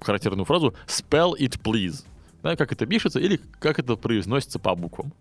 характерную 0.00 0.46
фразу 0.46 0.74
spell 0.86 1.34
it 1.38 1.60
please. 1.62 2.06
Да, 2.42 2.56
как 2.56 2.72
это 2.72 2.86
пишется 2.86 3.20
или 3.20 3.38
как 3.58 3.78
это 3.78 3.96
произносится 3.96 4.58
по 4.58 4.74
буквам. 4.74 5.12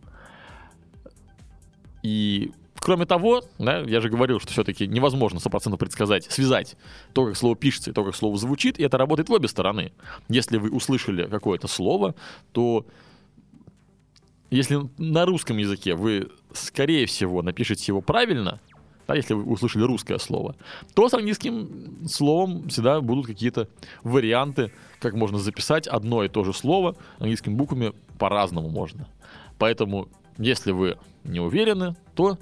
И 2.02 2.54
кроме 2.76 3.06
того, 3.06 3.44
да, 3.60 3.80
я 3.80 4.00
же 4.00 4.08
говорил, 4.08 4.40
что 4.40 4.54
все-таки 4.54 4.88
невозможно 4.88 5.40
100% 5.40 5.76
предсказать, 5.76 6.32
связать 6.32 6.78
то, 7.12 7.26
как 7.26 7.36
слово 7.36 7.58
пишется, 7.58 7.90
и 7.90 7.94
то, 7.94 8.06
как 8.06 8.16
слово 8.16 8.38
звучит, 8.38 8.80
и 8.80 8.84
это 8.84 8.98
работает 8.98 9.28
в 9.28 9.34
обе 9.34 9.50
стороны. 9.50 9.92
Если 10.30 10.56
вы 10.56 10.70
услышали 10.70 11.28
какое-то 11.28 11.68
слово, 11.68 12.16
то 12.54 12.86
если 14.54 14.90
на 14.98 15.26
русском 15.26 15.58
языке 15.58 15.96
вы, 15.96 16.30
скорее 16.54 17.06
всего, 17.08 17.42
напишете 17.42 17.86
его 17.88 18.02
правильно, 18.02 18.60
да, 19.08 19.16
если 19.16 19.34
вы 19.34 19.44
услышали 19.44 19.84
русское 19.84 20.18
слово, 20.20 20.56
то 20.94 21.10
с 21.10 21.14
английским 21.14 22.08
словом 22.08 22.70
всегда 22.70 23.02
будут 23.02 23.26
какие-то 23.26 23.68
варианты, 24.04 24.72
как 25.00 25.16
можно 25.16 25.40
записать 25.40 25.88
одно 25.88 26.24
и 26.24 26.30
то 26.30 26.44
же 26.44 26.54
слово 26.54 26.96
английскими 27.18 27.56
буквами 27.56 27.94
по-разному 28.20 28.70
можно. 28.70 29.08
Поэтому, 29.58 30.08
если 30.38 30.72
вы 30.72 30.98
не 31.24 31.40
уверены, 31.40 31.96
то 32.16 32.38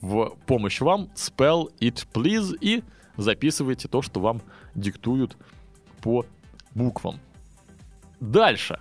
в 0.00 0.36
помощь 0.46 0.80
вам 0.80 1.10
spell 1.14 1.70
it 1.80 2.06
please 2.12 2.56
и 2.60 2.82
записывайте 3.16 3.88
то, 3.88 4.02
что 4.02 4.20
вам 4.20 4.42
диктуют 4.74 5.36
по 6.02 6.26
буквам. 6.74 7.20
Дальше. 8.20 8.80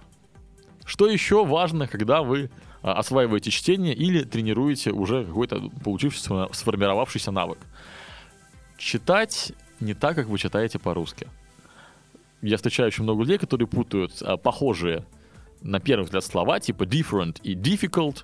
Что 0.86 1.10
еще 1.10 1.44
важно, 1.44 1.88
когда 1.88 2.22
вы 2.22 2.50
а, 2.82 2.94
осваиваете 2.94 3.50
чтение 3.50 3.96
или 3.96 4.24
тренируете 4.24 4.92
уже 4.92 5.26
какой-то 5.26 5.72
получившийся, 5.84 6.48
сформировавшийся 6.52 7.32
навык. 7.32 7.58
Читать 8.78 9.54
не 9.80 9.96
так, 9.96 10.16
как 10.16 10.28
вы 10.28 10.38
читаете 10.38 10.78
по-русски. 10.78 11.28
Я 12.44 12.58
встречаю 12.58 12.88
очень 12.88 13.04
много 13.04 13.22
людей, 13.22 13.40
которые 13.40 13.68
путают 13.68 14.22
а, 14.22 14.38
похожие 14.38 15.04
на 15.62 15.80
первый 15.80 16.04
взгляд 16.04 16.24
слова, 16.24 16.60
типа 16.60 16.84
different 16.84 17.42
и 17.42 17.56
difficult, 17.56 18.24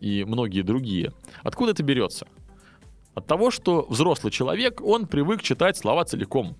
и 0.00 0.24
многие 0.24 0.60
другие. 0.60 1.14
Откуда 1.42 1.70
это 1.72 1.82
берется? 1.82 2.26
От 3.14 3.26
того, 3.26 3.50
что 3.50 3.86
взрослый 3.88 4.30
человек, 4.30 4.82
он 4.82 5.06
привык 5.06 5.42
читать 5.42 5.78
слова 5.78 6.04
целиком. 6.04 6.54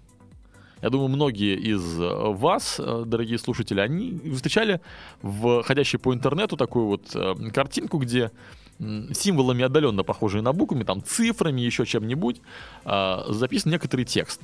Я 0.82 0.90
думаю, 0.90 1.08
многие 1.08 1.56
из 1.56 1.98
э, 1.98 2.32
вас, 2.32 2.76
э, 2.78 3.04
дорогие 3.06 3.38
слушатели, 3.38 3.80
они 3.80 4.20
встречали 4.34 4.80
в 5.22 5.62
ходящей 5.62 5.98
по 5.98 6.12
интернету 6.12 6.56
такую 6.56 6.86
вот 6.86 7.14
э, 7.14 7.34
картинку, 7.52 7.98
где 7.98 8.30
символами 8.78 9.64
отдаленно 9.64 10.02
похожие 10.04 10.42
на 10.42 10.52
буквами, 10.52 10.84
там 10.84 11.02
цифрами, 11.02 11.62
еще 11.62 11.86
чем-нибудь, 11.86 12.42
записан 12.84 13.72
некоторый 13.72 14.04
текст. 14.04 14.42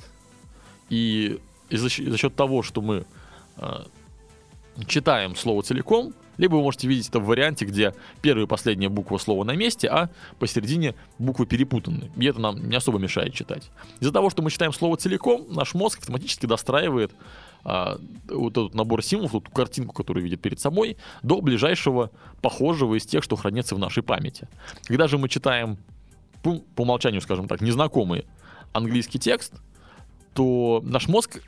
И 0.89 1.39
за 1.69 1.87
счет 2.17 2.35
того, 2.35 2.63
что 2.63 2.81
мы 2.81 3.05
читаем 4.87 5.35
слово 5.35 5.61
целиком, 5.61 6.15
либо 6.37 6.55
вы 6.55 6.61
можете 6.61 6.87
видеть 6.87 7.09
это 7.09 7.19
в 7.19 7.25
варианте, 7.25 7.65
где 7.65 7.93
первая 8.21 8.45
и 8.45 8.47
последняя 8.47 8.89
буква 8.89 9.17
слова 9.17 9.43
на 9.43 9.55
месте, 9.55 9.87
а 9.87 10.09
посередине 10.39 10.95
буквы 11.19 11.45
перепутаны. 11.45 12.11
И 12.17 12.25
это 12.25 12.39
нам 12.39 12.69
не 12.69 12.75
особо 12.75 12.99
мешает 12.99 13.33
читать. 13.33 13.69
Из-за 13.99 14.11
того, 14.11 14.29
что 14.29 14.41
мы 14.41 14.51
читаем 14.51 14.73
слово 14.73 14.97
целиком, 14.97 15.45
наш 15.49 15.73
мозг 15.73 15.99
автоматически 15.99 16.45
достраивает 16.45 17.11
а, 17.63 17.97
вот 18.27 18.51
этот 18.51 18.73
набор 18.73 19.03
символов, 19.03 19.35
эту 19.35 19.51
картинку, 19.51 19.93
которую 19.93 20.23
видит 20.23 20.41
перед 20.41 20.59
собой, 20.59 20.97
до 21.21 21.41
ближайшего 21.41 22.11
похожего 22.41 22.95
из 22.95 23.05
тех, 23.05 23.23
что 23.23 23.35
хранится 23.35 23.75
в 23.75 23.79
нашей 23.79 24.03
памяти. 24.03 24.47
Когда 24.85 25.07
же 25.07 25.17
мы 25.17 25.29
читаем 25.29 25.77
по, 26.41 26.59
по 26.75 26.81
умолчанию, 26.81 27.21
скажем 27.21 27.47
так, 27.47 27.61
незнакомый 27.61 28.25
английский 28.73 29.19
текст, 29.19 29.53
то 30.33 30.81
наш 30.83 31.07
мозг 31.07 31.41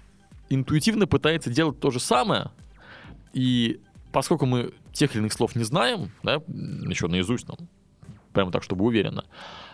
интуитивно 0.50 1.08
пытается 1.08 1.50
делать 1.50 1.80
то 1.80 1.92
же 1.92 2.00
самое, 2.00 2.52
и 3.34 3.82
поскольку 4.16 4.46
мы 4.46 4.72
тех 4.94 5.12
или 5.12 5.20
иных 5.20 5.34
слов 5.34 5.58
не 5.58 5.66
знаем, 5.66 6.10
да, 6.24 6.36
еще 6.88 7.10
наизусть 7.10 7.50
нам, 7.50 7.58
прямо 8.32 8.50
так, 8.50 8.64
чтобы 8.64 8.86
уверенно, 8.86 9.26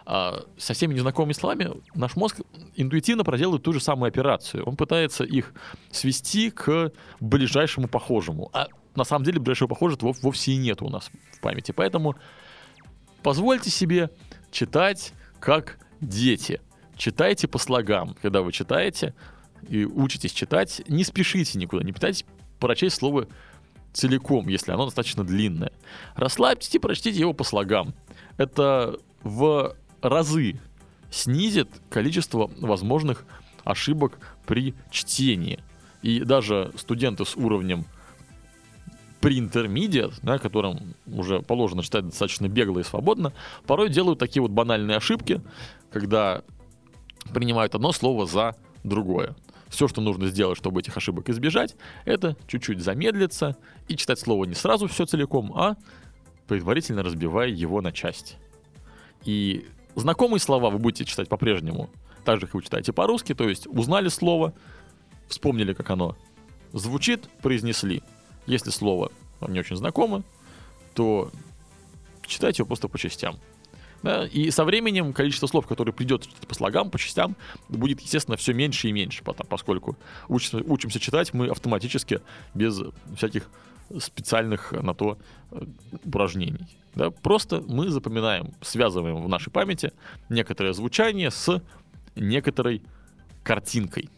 а 0.04 0.40
со 0.58 0.74
всеми 0.74 0.96
незнакомыми 0.96 1.34
словами 1.34 1.70
наш 1.94 2.16
мозг 2.16 2.42
интуитивно 2.76 3.24
проделывает 3.24 3.62
ту 3.62 3.72
же 3.72 3.80
самую 3.80 4.08
операцию. 4.08 4.66
Он 4.66 4.76
пытается 4.78 5.26
их 5.26 5.54
свести 5.92 6.50
к 6.50 6.92
ближайшему 7.20 7.88
похожему. 7.88 8.50
А 8.52 8.66
на 8.96 9.04
самом 9.04 9.26
деле 9.26 9.40
ближайшего 9.40 9.68
похожего 9.68 10.12
вовсе 10.24 10.54
и 10.54 10.58
нет 10.58 10.82
у 10.82 10.90
нас 10.90 11.12
в 11.34 11.40
памяти. 11.40 11.72
Поэтому 11.72 12.16
позвольте 13.22 13.70
себе 13.70 14.10
читать 14.50 15.14
как 15.40 15.78
дети. 16.00 16.62
Читайте 16.98 17.48
по 17.48 17.60
слогам. 17.60 18.16
Когда 18.24 18.42
вы 18.42 18.52
читаете 18.52 19.14
и 19.70 19.86
учитесь 19.86 20.32
читать, 20.32 20.82
не 20.88 21.04
спешите 21.04 21.60
никуда, 21.60 21.84
не 21.84 21.94
пытайтесь 21.94 22.26
прочесть 22.60 22.96
слово 22.96 23.28
целиком, 23.94 24.48
если 24.48 24.72
оно 24.72 24.86
достаточно 24.86 25.24
длинное. 25.24 25.72
Расслабьтесь 26.16 26.76
и 26.76 26.80
прочтите 26.80 27.20
его 27.20 27.34
по 27.34 27.44
слогам. 27.44 27.94
Это 28.38 28.98
в 29.24 29.76
разы 30.02 30.60
снизит 31.10 31.70
количество 31.90 32.50
возможных 32.60 33.26
ошибок 33.64 34.18
при 34.46 34.74
чтении. 34.90 35.60
И 36.02 36.22
даже 36.22 36.72
студенты 36.78 37.26
с 37.26 37.36
уровнем 37.36 37.86
pre-intermediate, 39.22 40.16
да, 40.24 40.40
которым 40.40 40.96
уже 41.06 41.42
положено 41.42 41.84
читать 41.84 42.06
достаточно 42.06 42.48
бегло 42.48 42.80
и 42.80 42.84
свободно, 42.84 43.34
порой 43.68 43.90
делают 43.90 44.18
такие 44.18 44.42
вот 44.42 44.52
банальные 44.52 44.98
ошибки, 44.98 45.42
когда 45.92 46.42
принимают 47.32 47.76
одно 47.76 47.92
слово 47.92 48.26
за 48.26 48.56
другое. 48.84 49.36
Все, 49.72 49.88
что 49.88 50.02
нужно 50.02 50.28
сделать, 50.28 50.58
чтобы 50.58 50.82
этих 50.82 50.98
ошибок 50.98 51.30
избежать, 51.30 51.78
это 52.04 52.36
чуть-чуть 52.46 52.82
замедлиться 52.82 53.56
и 53.88 53.96
читать 53.96 54.20
слово 54.20 54.44
не 54.44 54.54
сразу 54.54 54.88
все 54.88 55.06
целиком, 55.06 55.54
а 55.56 55.78
предварительно 56.46 57.04
разбивая 57.04 57.48
его 57.48 57.80
на 57.82 57.94
части. 57.94 58.36
И 59.24 59.66
знакомые 59.96 60.42
слова 60.42 60.70
вы 60.70 60.78
будете 60.78 61.06
читать 61.06 61.30
по-прежнему, 61.30 61.90
так 62.26 62.42
же, 62.42 62.48
как 62.48 62.56
вы 62.56 62.64
читаете 62.64 62.92
по-русски, 62.92 63.34
то 63.34 63.48
есть 63.48 63.66
узнали 63.66 64.10
слово, 64.10 64.54
вспомнили, 65.30 65.72
как 65.72 65.90
оно 65.90 66.18
звучит, 66.74 67.30
произнесли. 67.42 68.04
Если 68.48 68.72
слово 68.72 69.10
вам 69.40 69.54
не 69.54 69.62
очень 69.62 69.78
знакомо, 69.78 70.24
то 70.96 71.32
читайте 72.28 72.62
его 72.64 72.68
просто 72.68 72.90
по 72.90 73.00
частям. 73.00 73.38
Да? 74.04 74.26
И 74.26 74.50
со 74.52 74.66
временем 74.66 75.14
количество 75.14 75.48
слов, 75.48 75.68
которые 75.68 75.94
читать 75.94 76.30
по 76.48 76.56
слогам, 76.56 76.90
по 76.90 76.98
частям, 76.98 77.36
будет, 77.70 78.02
естественно, 78.02 78.38
все 78.38 78.54
меньше 78.54 78.90
и 78.90 78.92
меньше, 78.92 79.24
поскольку 79.24 79.98
учимся, 80.28 80.58
учимся 80.66 81.00
читать 81.00 81.34
мы 81.34 81.48
автоматически 81.48 82.22
без 82.54 82.82
всяких 83.16 83.50
специальных 84.00 84.72
на 84.72 84.94
то 84.94 85.18
э, 85.52 85.66
упражнений. 86.04 86.68
Да? 86.96 87.12
Просто 87.12 87.62
мы 87.62 87.90
запоминаем, 87.90 88.54
связываем 88.62 89.22
в 89.22 89.30
нашей 89.30 89.52
памяти 89.52 89.92
некоторое 90.30 90.74
звучание 90.74 91.30
с 91.30 91.62
некоторой 92.16 92.82
картинкой. 93.44 94.10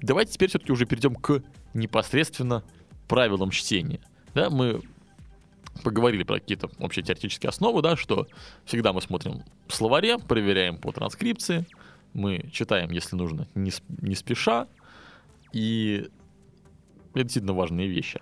Давайте 0.00 0.32
теперь 0.32 0.48
все-таки 0.48 0.72
уже 0.72 0.86
перейдем 0.86 1.14
к 1.14 1.42
непосредственно 1.74 2.64
правилам 3.08 3.50
чтения. 3.50 4.00
Да, 4.34 4.50
мы 4.50 4.80
поговорили 5.82 6.22
про 6.22 6.38
какие-то 6.38 6.70
общие 6.78 7.04
теоретические 7.04 7.48
основы, 7.48 7.82
да, 7.82 7.96
что 7.96 8.26
всегда 8.64 8.92
мы 8.92 9.00
смотрим 9.00 9.42
в 9.66 9.74
словаре, 9.74 10.18
проверяем 10.18 10.78
по 10.78 10.92
транскрипции, 10.92 11.66
мы 12.12 12.44
читаем, 12.52 12.90
если 12.90 13.16
нужно, 13.16 13.48
не, 13.54 13.72
не 14.00 14.14
спеша, 14.14 14.66
и 15.52 16.08
это 17.14 17.24
действительно 17.24 17.54
важные 17.54 17.88
вещи. 17.88 18.20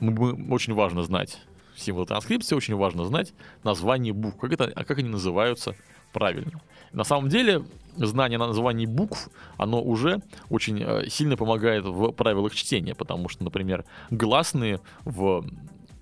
Мы, 0.00 0.12
мы, 0.12 0.54
очень 0.54 0.74
важно 0.74 1.02
знать 1.02 1.38
символ 1.76 2.06
транскрипции, 2.06 2.56
очень 2.56 2.74
важно 2.74 3.04
знать 3.04 3.32
название 3.64 4.12
букв, 4.12 4.38
как, 4.38 4.52
это, 4.52 4.70
а 4.74 4.84
как 4.84 4.98
они 4.98 5.08
называются 5.08 5.74
правильно. 6.12 6.60
На 6.92 7.04
самом 7.04 7.28
деле, 7.28 7.64
знание 7.96 8.38
названий 8.38 8.86
букв, 8.86 9.28
оно 9.58 9.82
уже 9.82 10.22
очень 10.48 10.82
э, 10.82 11.08
сильно 11.08 11.36
помогает 11.36 11.84
в 11.84 12.12
правилах 12.12 12.54
чтения, 12.54 12.94
потому 12.94 13.28
что, 13.28 13.44
например, 13.44 13.84
гласные 14.10 14.80
в 15.04 15.44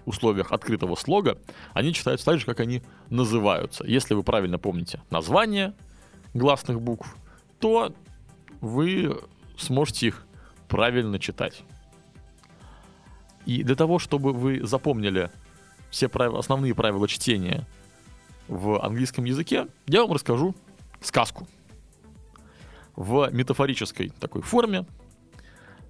условиях 0.05 0.53
открытого 0.53 0.95
слога, 0.95 1.39
они 1.73 1.93
читаются 1.93 2.27
так 2.27 2.39
же, 2.39 2.47
как 2.47 2.61
они 2.61 2.83
называются. 3.11 3.85
Если 3.85 4.15
вы 4.15 4.23
правильно 4.23 4.59
помните 4.59 5.03
название 5.11 5.75
гласных 6.35 6.81
букв, 6.81 7.17
то 7.61 7.95
вы 8.61 9.21
сможете 9.57 10.09
их 10.09 10.27
правильно 10.69 11.19
читать. 11.19 11.63
И 13.47 13.63
для 13.63 13.75
того, 13.75 13.99
чтобы 13.99 14.33
вы 14.33 14.67
запомнили 14.67 15.31
все 15.91 16.09
правила, 16.09 16.39
основные 16.39 16.75
правила 16.75 17.07
чтения 17.07 17.67
в 18.49 18.83
английском 18.85 19.25
языке, 19.25 19.69
я 19.87 20.03
вам 20.03 20.13
расскажу 20.13 20.55
сказку. 21.01 21.47
В 22.97 23.29
метафорической 23.33 24.09
такой 24.09 24.43
форме, 24.43 24.87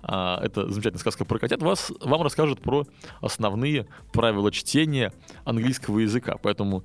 это 0.07 0.69
замечательная 0.69 1.01
сказка 1.01 1.25
про 1.25 1.39
котят, 1.39 1.63
вас, 1.63 1.91
вам 2.01 2.23
расскажут 2.23 2.61
про 2.61 2.87
основные 3.21 3.87
правила 4.13 4.53
чтения 4.53 5.13
английского 5.45 6.01
языка. 6.01 6.37
Поэтому 6.43 6.85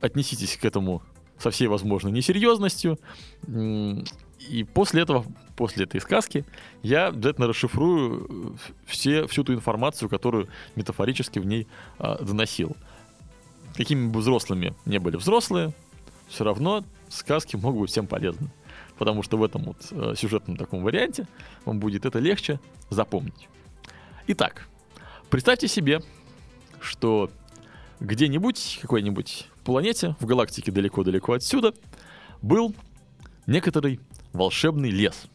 отнеситесь 0.00 0.56
к 0.56 0.64
этому 0.64 1.02
со 1.38 1.50
всей 1.50 1.66
возможной 1.66 2.12
несерьезностью. 2.12 2.98
И 3.46 4.64
после 4.64 5.02
этого, 5.02 5.24
после 5.56 5.84
этой 5.84 6.00
сказки, 6.00 6.44
я 6.82 7.08
обязательно 7.08 7.46
расшифрую 7.46 8.58
все, 8.84 9.26
всю 9.26 9.42
ту 9.42 9.54
информацию, 9.54 10.08
которую 10.10 10.48
метафорически 10.76 11.38
в 11.38 11.46
ней 11.46 11.66
э, 11.98 12.16
доносил. 12.22 12.76
Какими 13.74 14.08
бы 14.08 14.20
взрослыми 14.20 14.74
не 14.84 14.98
были 14.98 15.16
взрослые, 15.16 15.72
все 16.28 16.44
равно 16.44 16.84
сказки 17.08 17.56
могут 17.56 17.82
быть 17.82 17.90
всем 17.90 18.06
полезны 18.06 18.50
потому 18.98 19.22
что 19.22 19.36
в 19.36 19.44
этом 19.44 19.64
вот 19.64 19.76
э, 19.90 20.14
сюжетном 20.16 20.56
таком 20.56 20.82
варианте 20.82 21.26
вам 21.64 21.80
будет 21.80 22.04
это 22.06 22.18
легче 22.18 22.60
запомнить. 22.90 23.48
Итак, 24.26 24.68
представьте 25.30 25.68
себе, 25.68 26.00
что 26.80 27.30
где-нибудь, 28.00 28.78
какой-нибудь 28.82 29.48
планете, 29.64 30.16
в 30.20 30.26
галактике 30.26 30.70
далеко-далеко 30.72 31.32
отсюда, 31.32 31.74
был 32.42 32.74
некоторый 33.46 34.00
волшебный 34.32 34.90
лес. 34.90 35.26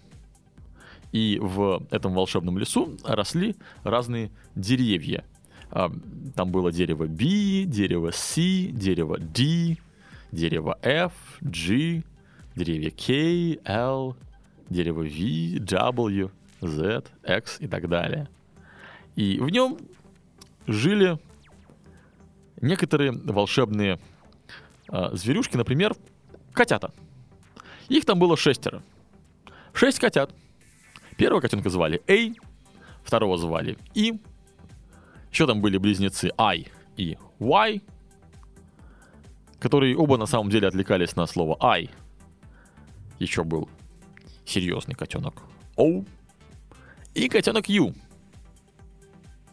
И 1.12 1.40
в 1.42 1.84
этом 1.90 2.14
волшебном 2.14 2.58
лесу 2.60 2.96
росли 3.04 3.56
разные 3.84 4.30
деревья. 4.56 5.26
А, 5.72 5.92
там 6.36 6.52
было 6.52 6.72
дерево 6.72 7.06
B, 7.06 7.64
дерево 7.66 8.12
C, 8.12 8.68
дерево 8.72 9.18
D, 9.18 9.78
дерево 10.32 10.78
F, 10.82 11.14
G, 11.42 12.04
деревья 12.56 12.92
K, 12.92 13.60
L, 13.66 14.16
дерево 14.70 15.02
V, 15.02 15.60
W, 15.60 16.32
Z, 16.62 17.04
X 17.24 17.58
и 17.60 17.68
так 17.68 17.88
далее. 17.88 18.30
И 19.16 19.40
в 19.40 19.50
нем 19.50 19.78
жили 20.68 21.20
некоторые 22.62 23.12
волшебные 23.12 24.00
э, 24.90 25.10
зверюшки, 25.14 25.58
например, 25.58 25.96
котята. 26.54 26.92
Их 27.88 28.06
там 28.06 28.20
было 28.20 28.38
шестеро. 28.38 28.84
Шесть 29.74 30.00
котят. 30.00 30.34
Первого 31.18 31.42
котенка 31.42 31.70
звали 31.70 32.02
A, 32.08 32.34
второго 33.04 33.38
звали 33.38 33.78
И. 33.94 34.20
Еще 35.32 35.46
там 35.46 35.62
были 35.62 35.78
близнецы 35.78 36.32
I 36.38 36.68
и 36.98 37.18
Y, 37.40 37.82
которые 39.60 39.98
оба 39.98 40.18
на 40.18 40.26
самом 40.26 40.50
деле 40.50 40.68
отвлекались 40.68 41.16
на 41.16 41.26
слово 41.28 41.58
I 41.62 41.90
еще 43.20 43.44
был 43.44 43.70
серьезный 44.46 44.96
котенок 44.96 45.44
Оу 45.76 46.06
и 47.14 47.30
котенок 47.30 47.70
Ю. 47.70 47.94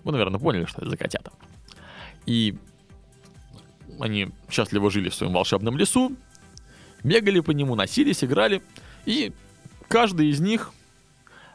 Вы, 0.05 0.13
наверное, 0.13 0.41
поняли, 0.41 0.65
что 0.67 0.83
это 0.83 0.91
за 0.91 0.97
котята. 0.97 1.33
И 2.27 2.57
они 4.01 4.29
счастливо 4.51 4.91
жили 4.91 5.09
в 5.09 5.15
своем 5.15 5.33
волшебном 5.33 5.77
лесу, 5.77 6.17
бегали 7.03 7.41
по 7.41 7.51
нему, 7.51 7.75
носились, 7.75 8.23
играли, 8.23 8.63
и 9.05 9.33
каждый 9.89 10.29
из 10.29 10.41
них 10.41 10.73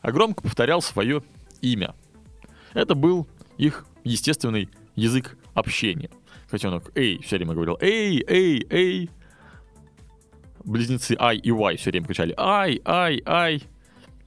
громко 0.04 0.42
повторял 0.42 0.82
свое 0.82 1.24
имя. 1.62 1.96
Это 2.74 2.96
был 2.96 3.28
их 3.58 3.86
естественный 4.04 4.70
язык 4.96 5.38
общения. 5.54 6.10
Котенок 6.50 6.92
Эй 6.96 7.22
все 7.22 7.38
время 7.38 7.54
говорил 7.54 7.78
Эй, 7.80 8.24
эй, 8.28 8.66
эй 8.70 9.10
близнецы 10.64 11.16
I 11.20 11.38
и 11.38 11.52
Y 11.52 11.78
все 11.78 11.92
время 11.92 12.08
кричали 12.08 12.34
I, 12.38 12.82
I, 12.86 13.22
I. 13.26 13.62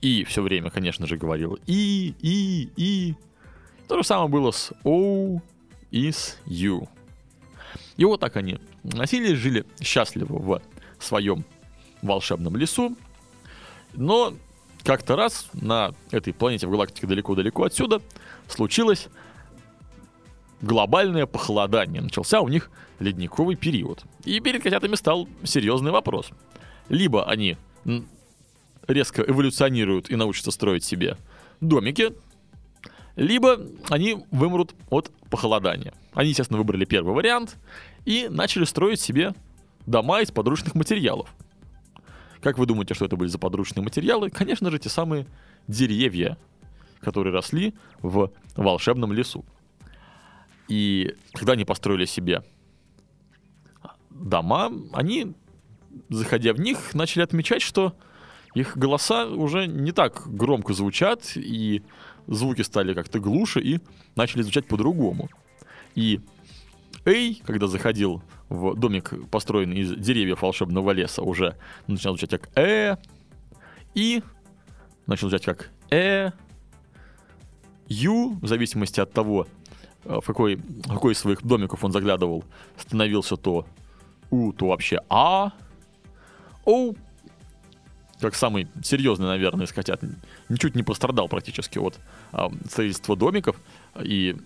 И 0.00 0.24
все 0.24 0.42
время, 0.42 0.70
конечно 0.70 1.06
же, 1.06 1.16
говорил 1.16 1.58
И, 1.66 2.14
И, 2.20 2.68
И. 2.76 3.14
То 3.88 3.98
же 3.98 4.04
самое 4.04 4.28
было 4.28 4.50
с 4.50 4.72
O 4.84 5.40
is 5.90 6.36
you. 6.46 6.88
И 7.96 8.04
вот 8.04 8.20
так 8.20 8.36
они 8.36 8.58
носились, 8.82 9.38
жили 9.38 9.64
счастливо 9.80 10.38
в 10.38 10.60
своем 10.98 11.44
волшебном 12.02 12.56
лесу. 12.56 12.96
Но 13.94 14.34
как-то 14.82 15.16
раз 15.16 15.48
на 15.54 15.94
этой 16.10 16.32
планете 16.32 16.66
в 16.66 16.70
галактике 16.70 17.06
далеко-далеко 17.06 17.64
отсюда 17.64 18.02
случилось 18.48 19.08
глобальное 20.64 21.26
похолодание. 21.26 22.02
Начался 22.02 22.40
у 22.40 22.48
них 22.48 22.70
ледниковый 22.98 23.56
период. 23.56 24.04
И 24.24 24.40
перед 24.40 24.62
котятами 24.62 24.94
стал 24.94 25.28
серьезный 25.44 25.92
вопрос. 25.92 26.30
Либо 26.88 27.28
они 27.28 27.56
резко 28.86 29.22
эволюционируют 29.22 30.10
и 30.10 30.16
научатся 30.16 30.50
строить 30.50 30.84
себе 30.84 31.16
домики, 31.60 32.12
либо 33.16 33.60
они 33.88 34.24
вымрут 34.30 34.74
от 34.90 35.10
похолодания. 35.30 35.94
Они, 36.14 36.30
естественно, 36.30 36.58
выбрали 36.58 36.84
первый 36.84 37.14
вариант 37.14 37.56
и 38.04 38.28
начали 38.28 38.64
строить 38.64 39.00
себе 39.00 39.34
дома 39.86 40.20
из 40.20 40.30
подручных 40.30 40.74
материалов. 40.74 41.28
Как 42.42 42.58
вы 42.58 42.66
думаете, 42.66 42.94
что 42.94 43.04
это 43.06 43.16
были 43.16 43.28
за 43.28 43.38
подручные 43.38 43.82
материалы? 43.82 44.30
Конечно 44.30 44.70
же, 44.70 44.78
те 44.78 44.88
самые 44.88 45.26
деревья, 45.68 46.36
которые 47.00 47.32
росли 47.32 47.74
в 48.02 48.30
волшебном 48.56 49.12
лесу. 49.12 49.44
И 50.68 51.14
когда 51.32 51.52
они 51.52 51.64
построили 51.64 52.04
себе 52.04 52.42
дома, 54.10 54.72
они, 54.92 55.34
заходя 56.08 56.52
в 56.52 56.60
них, 56.60 56.94
начали 56.94 57.22
отмечать, 57.22 57.62
что 57.62 57.94
их 58.54 58.76
голоса 58.76 59.26
уже 59.26 59.66
не 59.66 59.92
так 59.92 60.22
громко 60.26 60.72
звучат, 60.72 61.32
и 61.36 61.82
звуки 62.26 62.62
стали 62.62 62.94
как-то 62.94 63.18
глуше 63.18 63.60
и 63.60 63.80
начали 64.16 64.42
звучать 64.42 64.66
по-другому. 64.66 65.28
И 65.94 66.20
Эй, 67.04 67.42
когда 67.44 67.66
заходил 67.66 68.22
в 68.48 68.74
домик, 68.76 69.12
построенный 69.30 69.80
из 69.80 69.94
деревьев 69.94 70.40
волшебного 70.40 70.90
леса, 70.92 71.22
уже 71.22 71.56
начинал 71.86 72.16
звучать 72.16 72.40
как 72.40 72.56
Э, 72.56 72.96
и 73.94 74.22
начал 75.06 75.28
звучать 75.28 75.44
как 75.44 75.70
Э, 75.90 76.30
Ю, 77.88 78.38
в 78.40 78.46
зависимости 78.46 79.00
от 79.00 79.12
того, 79.12 79.46
в 80.04 80.22
какой, 80.22 80.56
в 80.56 80.88
какой 80.88 81.12
из 81.12 81.18
своих 81.18 81.42
домиков 81.42 81.84
он 81.84 81.92
заглядывал, 81.92 82.44
становился 82.76 83.36
то 83.36 83.66
У, 84.30 84.52
то 84.52 84.68
вообще 84.68 85.00
А, 85.08 85.52
О, 86.64 86.94
как 88.20 88.34
самый 88.34 88.68
серьезный, 88.82 89.26
наверное, 89.26 89.66
из 89.66 89.72
котят, 89.72 90.00
ничуть 90.48 90.74
не 90.74 90.82
пострадал 90.82 91.28
практически 91.28 91.78
от 91.78 91.98
а, 92.32 92.50
строительства 92.68 93.16
домиков 93.16 93.56
и 94.00 94.36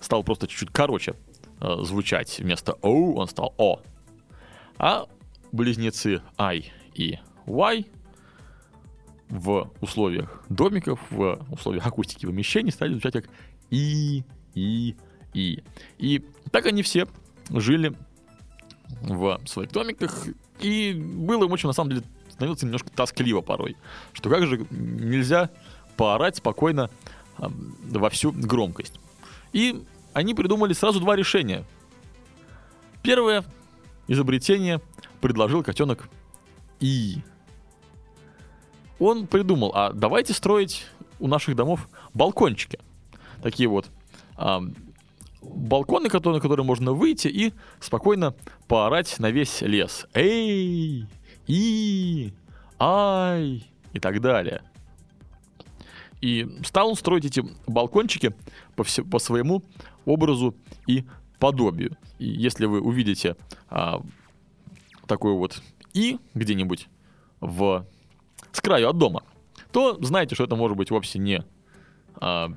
стал 0.00 0.22
просто 0.22 0.46
чуть-чуть 0.46 0.70
короче 0.72 1.14
а, 1.60 1.82
звучать. 1.82 2.38
Вместо 2.38 2.74
О 2.82 3.14
он 3.14 3.28
стал 3.28 3.54
О. 3.58 3.80
А 4.78 5.06
близнецы 5.52 6.22
I 6.38 6.70
и 6.94 7.18
Y 7.46 7.86
в 9.28 9.70
условиях 9.80 10.44
домиков, 10.48 11.00
в 11.10 11.44
условиях 11.50 11.86
акустики 11.86 12.26
помещений 12.26 12.70
стали 12.70 12.92
звучать 12.92 13.14
как 13.14 13.24
И, 13.70 14.22
И, 14.56 14.96
И. 15.34 15.62
И 15.98 16.24
так 16.50 16.66
они 16.66 16.82
все 16.82 17.06
жили 17.50 17.94
в 19.02 19.40
своих 19.46 19.70
домиках, 19.70 20.26
и 20.60 20.94
было 20.94 21.44
им 21.44 21.52
очень, 21.52 21.68
на 21.68 21.72
самом 21.72 21.90
деле, 21.90 22.02
становился 22.30 22.66
немножко 22.66 22.90
тоскливо 22.90 23.42
порой. 23.42 23.76
Что 24.12 24.30
как 24.30 24.46
же 24.46 24.66
нельзя 24.70 25.50
поорать 25.96 26.36
спокойно 26.36 26.90
э, 27.38 27.46
во 27.48 28.10
всю 28.10 28.32
громкость. 28.32 28.98
И 29.52 29.84
они 30.12 30.34
придумали 30.34 30.72
сразу 30.72 31.00
два 31.00 31.16
решения. 31.16 31.64
Первое 33.02 33.44
изобретение 34.08 34.80
предложил 35.20 35.62
котенок 35.62 36.08
И. 36.80 37.18
Он 38.98 39.26
придумал, 39.26 39.72
а 39.74 39.92
давайте 39.92 40.32
строить 40.32 40.86
у 41.18 41.28
наших 41.28 41.54
домов 41.56 41.88
балкончики. 42.14 42.78
Такие 43.42 43.68
вот 43.68 43.90
балконы, 44.36 46.08
на 46.12 46.40
которые 46.40 46.64
можно 46.64 46.92
выйти 46.92 47.28
и 47.28 47.52
спокойно 47.80 48.34
поорать 48.68 49.18
на 49.18 49.30
весь 49.30 49.62
лес. 49.62 50.06
Эй! 50.14 51.06
И, 51.46 52.32
ай 52.78 53.64
и 53.92 54.00
так 54.00 54.20
далее. 54.20 54.62
И 56.20 56.48
стал 56.64 56.88
он 56.88 56.96
строить 56.96 57.24
эти 57.24 57.44
балкончики 57.66 58.34
по, 58.74 58.84
все, 58.84 59.04
по 59.04 59.18
своему 59.18 59.62
образу 60.04 60.56
и 60.86 61.04
подобию. 61.38 61.96
И 62.18 62.26
если 62.26 62.66
вы 62.66 62.80
увидите 62.80 63.36
а, 63.68 64.02
такой 65.06 65.34
вот 65.34 65.62
и 65.92 66.18
где-нибудь 66.34 66.88
в 67.40 67.86
с 68.52 68.60
краю 68.60 68.88
от 68.88 68.98
дома, 68.98 69.22
то 69.72 69.98
знаете, 70.02 70.34
что 70.34 70.44
это 70.44 70.56
может 70.56 70.76
быть 70.76 70.90
вовсе 70.90 71.18
не 71.18 71.44
а, 72.16 72.50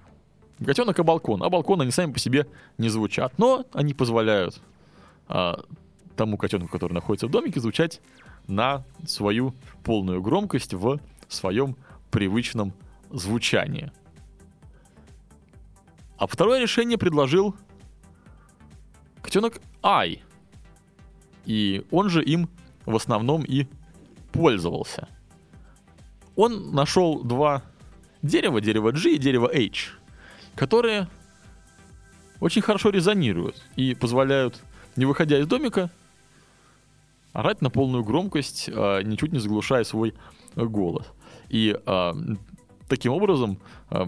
котенок, 0.65 0.99
а 0.99 1.03
балкон. 1.03 1.43
А 1.43 1.49
балкон 1.49 1.81
они 1.81 1.91
сами 1.91 2.11
по 2.11 2.19
себе 2.19 2.47
не 2.77 2.89
звучат, 2.89 3.33
но 3.37 3.65
они 3.73 3.93
позволяют 3.93 4.61
а, 5.27 5.63
тому 6.15 6.37
котенку, 6.37 6.67
который 6.67 6.93
находится 6.93 7.27
в 7.27 7.31
домике, 7.31 7.59
звучать 7.59 8.01
на 8.47 8.83
свою 9.05 9.53
полную 9.83 10.21
громкость 10.21 10.73
в 10.73 10.99
своем 11.27 11.75
привычном 12.11 12.73
звучании. 13.11 13.91
А 16.17 16.27
второе 16.27 16.59
решение 16.59 16.97
предложил 16.97 17.55
котенок 19.21 19.61
Ай. 19.83 20.23
И 21.45 21.85
он 21.91 22.09
же 22.09 22.23
им 22.23 22.49
в 22.85 22.95
основном 22.95 23.43
и 23.43 23.67
пользовался. 24.31 25.07
Он 26.35 26.71
нашел 26.71 27.23
два 27.23 27.63
дерева, 28.21 28.61
дерево 28.61 28.91
G 28.91 29.11
и 29.11 29.17
дерево 29.17 29.49
H, 29.53 29.98
которые 30.59 31.07
очень 32.41 32.61
хорошо 32.61 32.89
резонируют 32.89 33.63
и 33.77 33.95
позволяют, 33.95 34.61
не 34.97 35.05
выходя 35.05 35.39
из 35.39 35.47
домика, 35.47 35.89
орать 37.31 37.61
на 37.61 37.69
полную 37.69 38.03
громкость, 38.03 38.69
а, 38.69 39.01
ничуть 39.01 39.31
не 39.31 39.39
заглушая 39.39 39.85
свой 39.85 40.15
голос. 40.57 41.05
И 41.47 41.79
а, 41.85 42.13
таким 42.89 43.13
образом 43.13 43.57
а, 43.89 44.05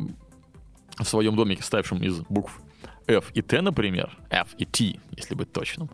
в 0.97 1.05
своем 1.05 1.37
домике, 1.37 1.63
ставшем 1.63 2.03
из 2.03 2.19
букв 2.27 2.59
F 3.07 3.31
и 3.33 3.41
T, 3.41 3.61
например, 3.61 4.17
F 4.29 4.49
и 4.57 4.65
T, 4.65 4.99
если 5.15 5.35
быть 5.35 5.53
точным, 5.53 5.89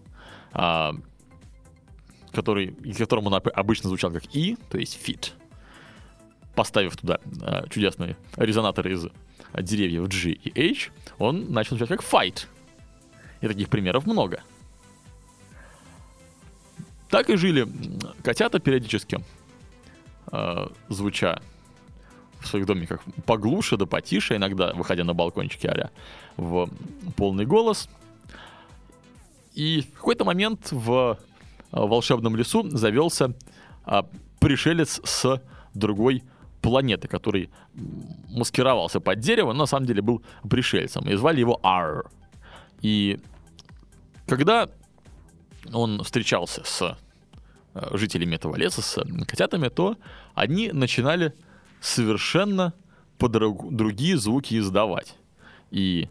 который, 2.32 2.76
которым 2.98 3.28
он 3.28 3.36
обычно 3.36 3.90
звучал 3.90 4.12
как 4.12 4.24
И, 4.36 4.58
то 4.72 4.80
есть 4.80 5.00
fit, 5.00 5.34
поставив 6.56 6.98
туда 6.98 7.20
чудесные 7.70 8.18
резонаторы 8.38 8.94
из 8.94 9.08
деревьев 9.54 10.08
G 10.08 10.32
и 10.32 10.72
H, 10.72 10.92
он 11.18 11.52
начал 11.52 11.78
звучать 11.78 12.00
как 12.00 12.02
fight. 12.02 12.46
И 13.42 13.48
таких 13.48 13.70
примеров 13.70 14.06
много. 14.06 14.42
Так 17.10 17.30
и 17.30 17.38
жили 17.38 17.68
котята 18.24 18.60
периодически, 18.60 19.24
э, 20.32 20.68
звуча 20.90 21.42
в 22.40 22.48
своих 22.48 22.66
домиках 22.66 23.02
поглуше 23.26 23.78
да 23.78 23.86
потише, 23.86 24.36
иногда 24.36 24.74
выходя 24.74 25.04
на 25.04 25.14
балкончики 25.14 25.68
а 25.68 25.90
в 26.36 26.70
полный 27.16 27.46
голос. 27.46 27.90
И 29.54 29.82
в 29.82 29.96
какой-то 29.96 30.26
момент 30.26 30.72
в 30.72 31.18
э, 31.18 31.18
волшебном 31.72 32.36
лесу 32.36 32.70
завелся 32.70 33.34
э, 33.86 34.04
пришелец 34.40 35.02
с 35.04 35.42
другой 35.74 36.24
планеты, 36.68 37.08
который 37.08 37.50
маскировался 38.30 39.00
под 39.00 39.20
дерево, 39.20 39.54
но 39.54 39.60
на 39.60 39.66
самом 39.68 39.86
деле 39.86 40.02
был 40.02 40.22
пришельцем. 40.50 41.10
И 41.10 41.16
звали 41.16 41.40
его 41.40 41.60
Ар. 41.64 42.12
И 42.82 43.20
когда 44.28 44.70
он 45.74 46.04
встречался 46.04 46.64
с 46.66 46.98
э, 47.74 47.98
жителями 47.98 48.36
этого 48.36 48.58
леса, 48.58 48.82
с 48.82 49.02
котятами, 49.26 49.70
то 49.70 49.96
они 50.36 50.72
начинали 50.74 51.34
совершенно 51.80 52.74
по 53.18 53.30
другие 53.30 54.18
звуки 54.18 54.60
издавать. 54.60 55.16
И 55.72 56.10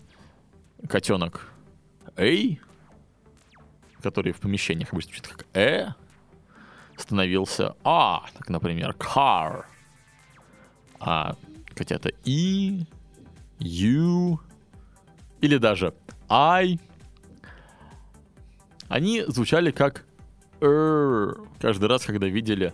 котенок 0.88 1.52
Эй, 2.16 2.60
который 4.02 4.32
в 4.32 4.40
помещениях 4.40 4.94
обычно 4.94 5.12
звучит 5.12 5.28
как 5.28 5.46
Э, 5.52 5.88
становился 6.96 7.76
А, 7.84 8.24
так, 8.38 8.48
например, 8.48 8.96
car. 8.98 9.66
А 11.00 11.36
котята 11.74 12.10
И, 12.24 12.86
Ю 13.58 14.40
или 15.40 15.58
даже 15.58 15.94
I 16.28 16.78
они 18.88 19.24
звучали 19.26 19.70
как 19.70 20.04
R 20.60 21.36
каждый 21.60 21.88
раз, 21.88 22.04
когда 22.04 22.26
видели 22.26 22.72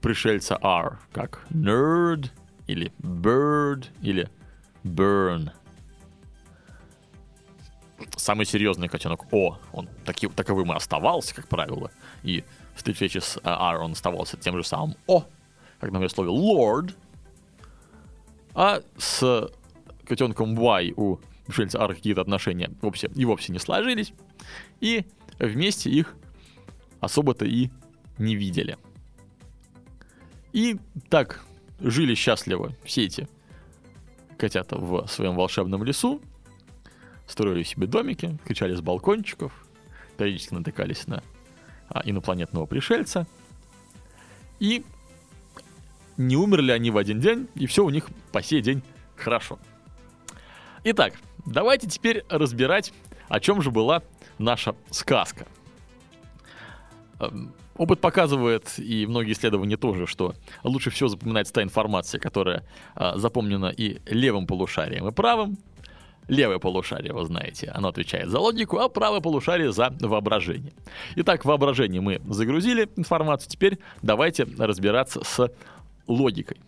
пришельца 0.00 0.58
R, 0.60 0.98
как 1.12 1.46
nerd 1.50 2.30
или 2.66 2.92
bird 3.00 3.86
или 4.02 4.28
burn. 4.84 5.50
самый 8.16 8.46
серьезный 8.46 8.88
котенок 8.88 9.32
О, 9.32 9.58
он 9.72 9.88
таки, 10.04 10.28
таковым 10.28 10.72
и 10.72 10.76
оставался, 10.76 11.34
как 11.34 11.48
правило. 11.48 11.90
И 12.22 12.44
в 12.74 12.78
встрече 12.78 13.20
с 13.20 13.38
R 13.42 13.80
он 13.80 13.92
оставался 13.92 14.36
тем 14.36 14.56
же 14.56 14.64
самым 14.64 14.96
О, 15.06 15.24
как, 15.80 15.90
например, 15.90 16.10
слове 16.10 16.30
Lord. 16.30 16.94
А 18.54 18.82
с 18.98 19.50
котенком 20.06 20.54
Y 20.54 20.92
у 20.96 21.18
пришельца 21.46 21.78
R 21.78 21.94
какие-то 21.94 22.20
отношения 22.20 22.70
вовсе, 22.82 23.10
и 23.14 23.24
вовсе 23.24 23.52
не 23.52 23.58
сложились. 23.58 24.12
И 24.80 25.04
вместе 25.38 25.90
их 25.90 26.14
особо-то 27.00 27.44
и 27.44 27.70
не 28.18 28.36
видели. 28.36 28.76
И 30.52 30.78
так 31.08 31.44
жили 31.80 32.14
счастливо 32.14 32.74
все 32.84 33.04
эти 33.04 33.28
котята 34.36 34.76
в 34.76 35.06
своем 35.06 35.36
волшебном 35.36 35.84
лесу, 35.84 36.20
строили 37.26 37.62
себе 37.62 37.86
домики, 37.86 38.38
кричали 38.44 38.74
с 38.74 38.80
балкончиков, 38.80 39.52
периодически 40.16 40.54
натыкались 40.54 41.06
на 41.06 41.22
а, 41.88 42.02
инопланетного 42.04 42.66
пришельца. 42.66 43.26
И 44.58 44.84
не 46.16 46.36
умерли 46.36 46.72
они 46.72 46.90
в 46.90 46.96
один 46.96 47.20
день, 47.20 47.48
и 47.54 47.66
все 47.66 47.84
у 47.84 47.90
них 47.90 48.08
по 48.32 48.42
сей 48.42 48.60
день 48.60 48.82
хорошо. 49.16 49.58
Итак, 50.84 51.14
давайте 51.46 51.86
теперь 51.86 52.24
разбирать, 52.28 52.92
о 53.28 53.40
чем 53.40 53.62
же 53.62 53.70
была 53.70 54.02
наша 54.38 54.74
сказка. 54.90 55.46
Эм, 57.20 57.52
опыт 57.76 58.00
показывает, 58.00 58.78
и 58.78 59.06
многие 59.06 59.32
исследования 59.32 59.76
тоже, 59.76 60.06
что 60.06 60.34
лучше 60.64 60.90
всего 60.90 61.08
запоминается 61.08 61.52
та 61.52 61.62
информация, 61.62 62.18
которая 62.18 62.64
а, 62.94 63.16
запомнена 63.18 63.66
и 63.66 64.00
левым 64.06 64.46
полушарием, 64.46 65.08
и 65.08 65.12
правым. 65.12 65.58
Левое 66.28 66.60
полушарие, 66.60 67.12
вы 67.12 67.24
знаете, 67.24 67.72
оно 67.74 67.88
отвечает 67.88 68.28
за 68.28 68.38
логику, 68.38 68.78
а 68.78 68.88
правое 68.88 69.20
полушарие 69.20 69.72
за 69.72 69.92
воображение. 70.00 70.72
Итак, 71.16 71.44
воображение 71.44 72.00
мы 72.00 72.20
загрузили 72.28 72.88
информацию, 72.96 73.50
теперь 73.50 73.78
давайте 74.00 74.46
разбираться 74.58 75.24
с 75.24 75.50
логикой. 76.10 76.58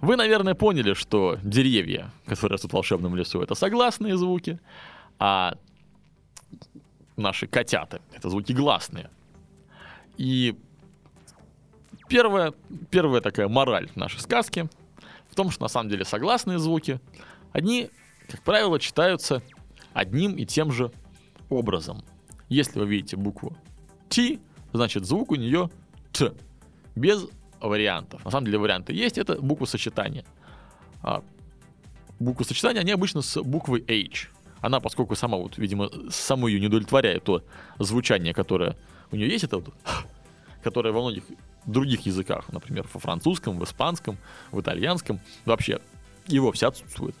Вы, 0.00 0.16
наверное, 0.16 0.54
поняли, 0.54 0.94
что 0.94 1.38
деревья, 1.42 2.10
которые 2.26 2.54
растут 2.54 2.70
в 2.70 2.74
волшебном 2.74 3.14
лесу, 3.14 3.42
это 3.42 3.54
согласные 3.54 4.16
звуки, 4.16 4.58
а 5.18 5.56
наши 7.16 7.46
котята— 7.46 8.00
это 8.14 8.30
звуки 8.30 8.52
гласные. 8.52 9.10
И 10.16 10.56
первая, 12.08 12.54
первая 12.90 13.20
такая 13.20 13.48
мораль 13.48 13.90
нашей 13.94 14.20
сказки 14.20 14.68
в 15.28 15.34
том, 15.34 15.50
что 15.50 15.62
на 15.62 15.68
самом 15.68 15.90
деле 15.90 16.04
согласные 16.04 16.58
звуки, 16.58 17.00
они, 17.52 17.90
как 18.28 18.42
правило, 18.42 18.80
читаются 18.80 19.42
одним 19.92 20.36
и 20.36 20.46
тем 20.46 20.72
же 20.72 20.90
образом. 21.50 22.02
Если 22.48 22.78
вы 22.80 22.86
видите 22.86 23.16
букву 23.16 23.56
Т, 24.08 24.38
значит 24.72 25.04
звук 25.04 25.30
у 25.30 25.34
нее 25.34 25.70
Т, 26.12 26.32
без 26.96 27.28
вариантов. 27.60 28.24
На 28.24 28.30
самом 28.30 28.46
деле 28.46 28.58
варианты 28.58 28.92
есть, 28.92 29.18
это 29.18 29.40
буквы 29.40 29.66
сочетания. 29.66 30.24
А, 31.02 31.22
буквы 32.18 32.44
сочетания, 32.44 32.80
они 32.80 32.92
обычно 32.92 33.22
с 33.22 33.42
буквой 33.42 33.84
H. 33.88 34.30
Она, 34.60 34.80
поскольку 34.80 35.16
сама, 35.16 35.38
вот, 35.38 35.58
видимо, 35.58 35.90
саму 36.10 36.46
ее 36.48 36.60
не 36.60 36.66
удовлетворяет 36.66 37.24
то 37.24 37.42
звучание, 37.78 38.34
которое 38.34 38.76
у 39.10 39.16
нее 39.16 39.28
есть, 39.28 39.44
это 39.44 39.58
вот, 39.58 39.74
которое 40.62 40.92
во 40.92 41.00
многих 41.00 41.24
других 41.66 42.06
языках, 42.06 42.52
например, 42.52 42.86
во 42.92 43.00
французском, 43.00 43.58
в 43.58 43.64
испанском, 43.64 44.18
в 44.50 44.60
итальянском, 44.60 45.20
вообще 45.44 45.80
его 46.26 46.52
вся 46.52 46.68
отсутствует. 46.68 47.14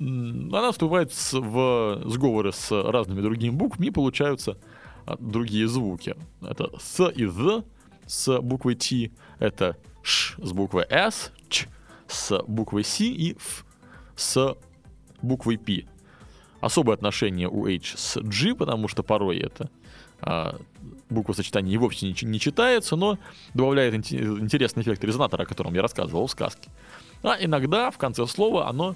Она 0.00 0.72
вступает 0.72 1.12
в 1.12 2.02
сговоры 2.06 2.52
с 2.52 2.70
разными 2.72 3.20
другими 3.20 3.50
буквами, 3.50 3.86
и 3.86 3.90
получаются 3.90 4.58
а, 5.06 5.16
другие 5.18 5.68
звуки. 5.68 6.16
Это 6.42 6.70
с 6.78 7.08
и 7.08 7.26
з 7.26 7.64
с 8.06 8.40
буквой 8.40 8.74
Т, 8.74 9.10
это 9.38 9.76
ш 10.02 10.36
с 10.42 10.52
буквой 10.52 10.86
с, 10.88 11.32
ч 11.48 11.68
с 12.08 12.42
буквой 12.46 12.84
с 12.84 13.00
и 13.00 13.32
ф 13.32 13.64
с 14.16 14.56
буквой 15.22 15.58
П. 15.58 15.86
Особое 16.60 16.94
отношение 16.94 17.48
у 17.48 17.66
H 17.66 17.94
с 17.96 18.20
G, 18.20 18.54
потому 18.54 18.88
что 18.88 19.02
порой 19.02 19.38
это 19.38 19.70
а, 20.20 20.58
буква 21.10 21.32
сочетания 21.34 21.78
вовсе 21.78 22.06
не, 22.06 22.16
не 22.22 22.40
читается, 22.40 22.96
но 22.96 23.18
добавляет 23.52 23.94
интересный 23.94 24.82
эффект 24.82 25.04
резонатора, 25.04 25.42
о 25.42 25.46
котором 25.46 25.74
я 25.74 25.82
рассказывал 25.82 26.26
в 26.26 26.30
сказке. 26.30 26.70
А 27.22 27.36
иногда 27.38 27.90
в 27.90 27.98
конце 27.98 28.26
слова 28.26 28.68
оно 28.68 28.94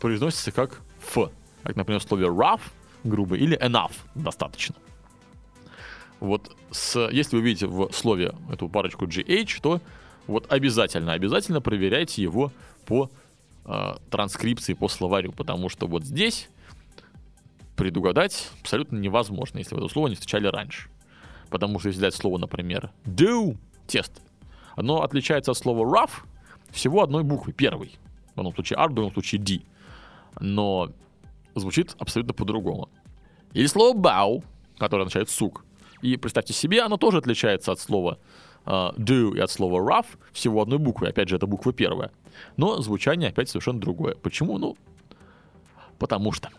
произносится 0.00 0.52
как 0.52 0.80
Ф, 1.00 1.30
как, 1.62 1.76
например, 1.76 2.00
в 2.00 2.04
слове 2.04 2.26
rough, 2.26 2.60
грубый, 3.04 3.40
или 3.40 3.58
enough, 3.58 3.92
достаточно. 4.14 4.74
Вот 6.22 6.56
с, 6.70 7.08
если 7.10 7.34
вы 7.34 7.42
видите 7.42 7.66
в 7.66 7.90
слове 7.90 8.32
эту 8.48 8.68
парочку 8.68 9.06
GH, 9.06 9.60
то 9.60 9.80
вот 10.28 10.46
обязательно, 10.52 11.14
обязательно 11.14 11.60
проверяйте 11.60 12.22
его 12.22 12.52
по 12.86 13.10
э, 13.64 13.94
транскрипции, 14.08 14.74
по 14.74 14.86
словарю, 14.86 15.32
потому 15.32 15.68
что 15.68 15.88
вот 15.88 16.04
здесь 16.04 16.48
предугадать 17.74 18.50
абсолютно 18.60 18.98
невозможно, 18.98 19.58
если 19.58 19.74
вы 19.74 19.80
это 19.80 19.92
слово 19.92 20.06
не 20.06 20.14
встречали 20.14 20.46
раньше. 20.46 20.90
Потому 21.50 21.80
что 21.80 21.88
если 21.88 21.98
взять 21.98 22.14
слово, 22.14 22.38
например, 22.38 22.92
do, 23.04 23.56
тест, 23.88 24.22
оно 24.76 25.02
отличается 25.02 25.50
от 25.50 25.58
слова 25.58 25.84
rough 25.84 26.22
всего 26.70 27.02
одной 27.02 27.24
буквы, 27.24 27.52
первой. 27.52 27.96
В 28.36 28.38
одном 28.38 28.54
случае 28.54 28.78
R, 28.78 28.90
в 28.90 28.94
другом 28.94 29.12
случае 29.12 29.40
D. 29.40 29.62
Но 30.38 30.92
звучит 31.56 31.96
абсолютно 31.98 32.32
по-другому. 32.32 32.90
Или 33.54 33.66
слово 33.66 33.98
bow, 33.98 34.44
которое 34.78 35.02
означает 35.02 35.28
сук. 35.28 35.64
И 36.02 36.16
представьте 36.16 36.52
себе, 36.52 36.82
оно 36.82 36.96
тоже 36.96 37.18
отличается 37.18 37.72
от 37.72 37.80
слова 37.80 38.18
uh, 38.66 38.94
do 38.96 39.36
и 39.36 39.40
от 39.40 39.50
слова 39.50 39.78
rough 39.78 40.06
всего 40.32 40.60
одной 40.60 40.78
буквы. 40.78 41.08
Опять 41.08 41.28
же, 41.28 41.36
это 41.36 41.46
буква 41.46 41.72
первая. 41.72 42.10
Но 42.56 42.82
звучание 42.82 43.30
опять 43.30 43.48
совершенно 43.48 43.80
другое. 43.80 44.16
Почему? 44.16 44.58
Ну, 44.58 44.76
потому 45.98 46.32
что. 46.32 46.50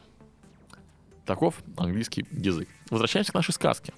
Таков 1.26 1.62
английский 1.78 2.26
язык. 2.32 2.68
Возвращаемся 2.90 3.32
к 3.32 3.36
нашей 3.36 3.54
сказке. 3.54 3.94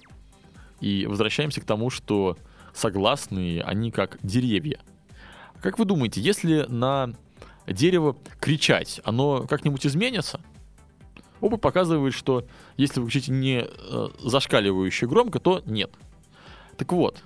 И 0.80 1.06
возвращаемся 1.06 1.60
к 1.60 1.64
тому, 1.64 1.90
что 1.90 2.36
согласные, 2.74 3.62
они 3.62 3.90
как 3.90 4.18
деревья. 4.22 4.80
Как 5.60 5.78
вы 5.78 5.84
думаете, 5.84 6.20
если 6.20 6.66
на 6.68 7.14
дерево 7.66 8.16
кричать, 8.40 9.00
оно 9.04 9.46
как-нибудь 9.46 9.86
изменится? 9.86 10.40
Опыт 11.40 11.60
показывает, 11.60 12.14
что 12.14 12.44
если 12.76 13.00
вы 13.00 13.06
кричите 13.06 13.32
не 13.32 13.66
э, 13.66 14.08
зашкаливающе 14.18 15.06
громко, 15.06 15.38
то 15.38 15.62
нет. 15.66 15.90
Так 16.76 16.92
вот, 16.92 17.22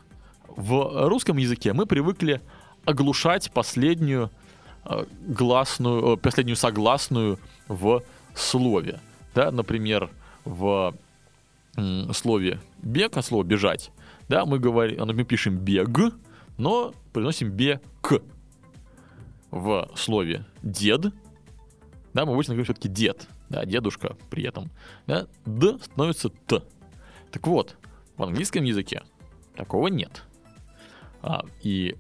в 0.49 1.09
русском 1.09 1.37
языке 1.37 1.73
мы 1.73 1.87
привыкли 1.87 2.41
оглушать 2.85 3.51
последнюю 3.53 4.31
э, 4.85 5.05
гласную, 5.27 6.15
э, 6.15 6.17
последнюю 6.17 6.57
согласную 6.57 7.39
в 7.69 8.03
слове. 8.35 9.01
Да, 9.35 9.53
например, 9.53 10.11
в 10.45 10.95
э, 11.77 12.13
слове 12.13 12.61
бег, 12.83 13.17
а 13.17 13.23
слово 13.23 13.45
бежать, 13.45 13.93
да, 14.29 14.45
мы 14.45 14.59
говорим, 14.59 15.07
мы 15.07 15.25
пишем 15.25 15.57
бег, 15.57 15.89
но 16.59 16.95
произносим 17.13 17.51
бег. 17.51 17.81
В 19.51 19.91
слове 19.97 20.45
дед, 20.63 21.07
да, 22.15 22.25
мы 22.25 22.35
обычно 22.35 22.55
говорим 22.55 22.65
все-таки 22.65 22.89
дед 22.89 23.27
да, 23.51 23.67
дедушка 23.67 24.17
при 24.31 24.45
этом, 24.45 24.71
да, 25.07 25.27
д 25.45 25.79
становится 25.83 26.31
т. 26.31 26.63
Так 27.31 27.47
вот, 27.47 27.77
в 28.17 28.23
английском 28.23 28.65
языке 28.65 29.03
такого 29.57 29.89
нет. 29.89 30.23
А, 31.23 31.45
и 31.63 31.97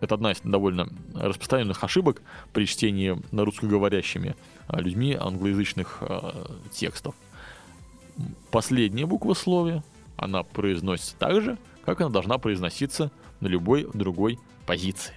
это 0.00 0.16
одна 0.16 0.32
из 0.32 0.40
довольно 0.40 0.88
распространенных 1.14 1.84
ошибок 1.84 2.22
при 2.52 2.64
чтении 2.64 3.20
на 3.30 3.44
русскоговорящими 3.44 4.34
а, 4.66 4.80
людьми 4.80 5.14
англоязычных 5.14 5.98
а, 6.00 6.50
текстов. 6.72 7.14
Последняя 8.50 9.06
буква 9.06 9.34
в 9.34 9.38
слове, 9.38 9.82
она 10.16 10.42
произносится 10.42 11.16
так 11.16 11.40
же, 11.40 11.58
как 11.84 12.00
она 12.00 12.10
должна 12.10 12.38
произноситься 12.38 13.10
на 13.40 13.46
любой 13.46 13.88
другой 13.94 14.38
позиции. 14.66 15.14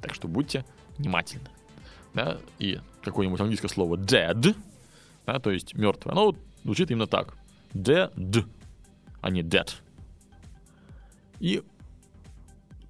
Так 0.00 0.14
что 0.14 0.28
будьте 0.28 0.64
внимательны 0.98 1.48
да, 2.14 2.38
и 2.58 2.80
какое-нибудь 3.08 3.40
английское 3.40 3.68
слово 3.68 3.96
dead, 3.96 4.56
да, 5.26 5.38
то 5.38 5.50
есть 5.50 5.74
мертвый, 5.74 6.12
оно 6.12 6.26
вот 6.26 6.38
звучит 6.64 6.90
именно 6.90 7.06
так. 7.06 7.34
Dead, 7.74 8.46
а 9.20 9.30
не 9.30 9.42
dead. 9.42 9.70
И 11.40 11.62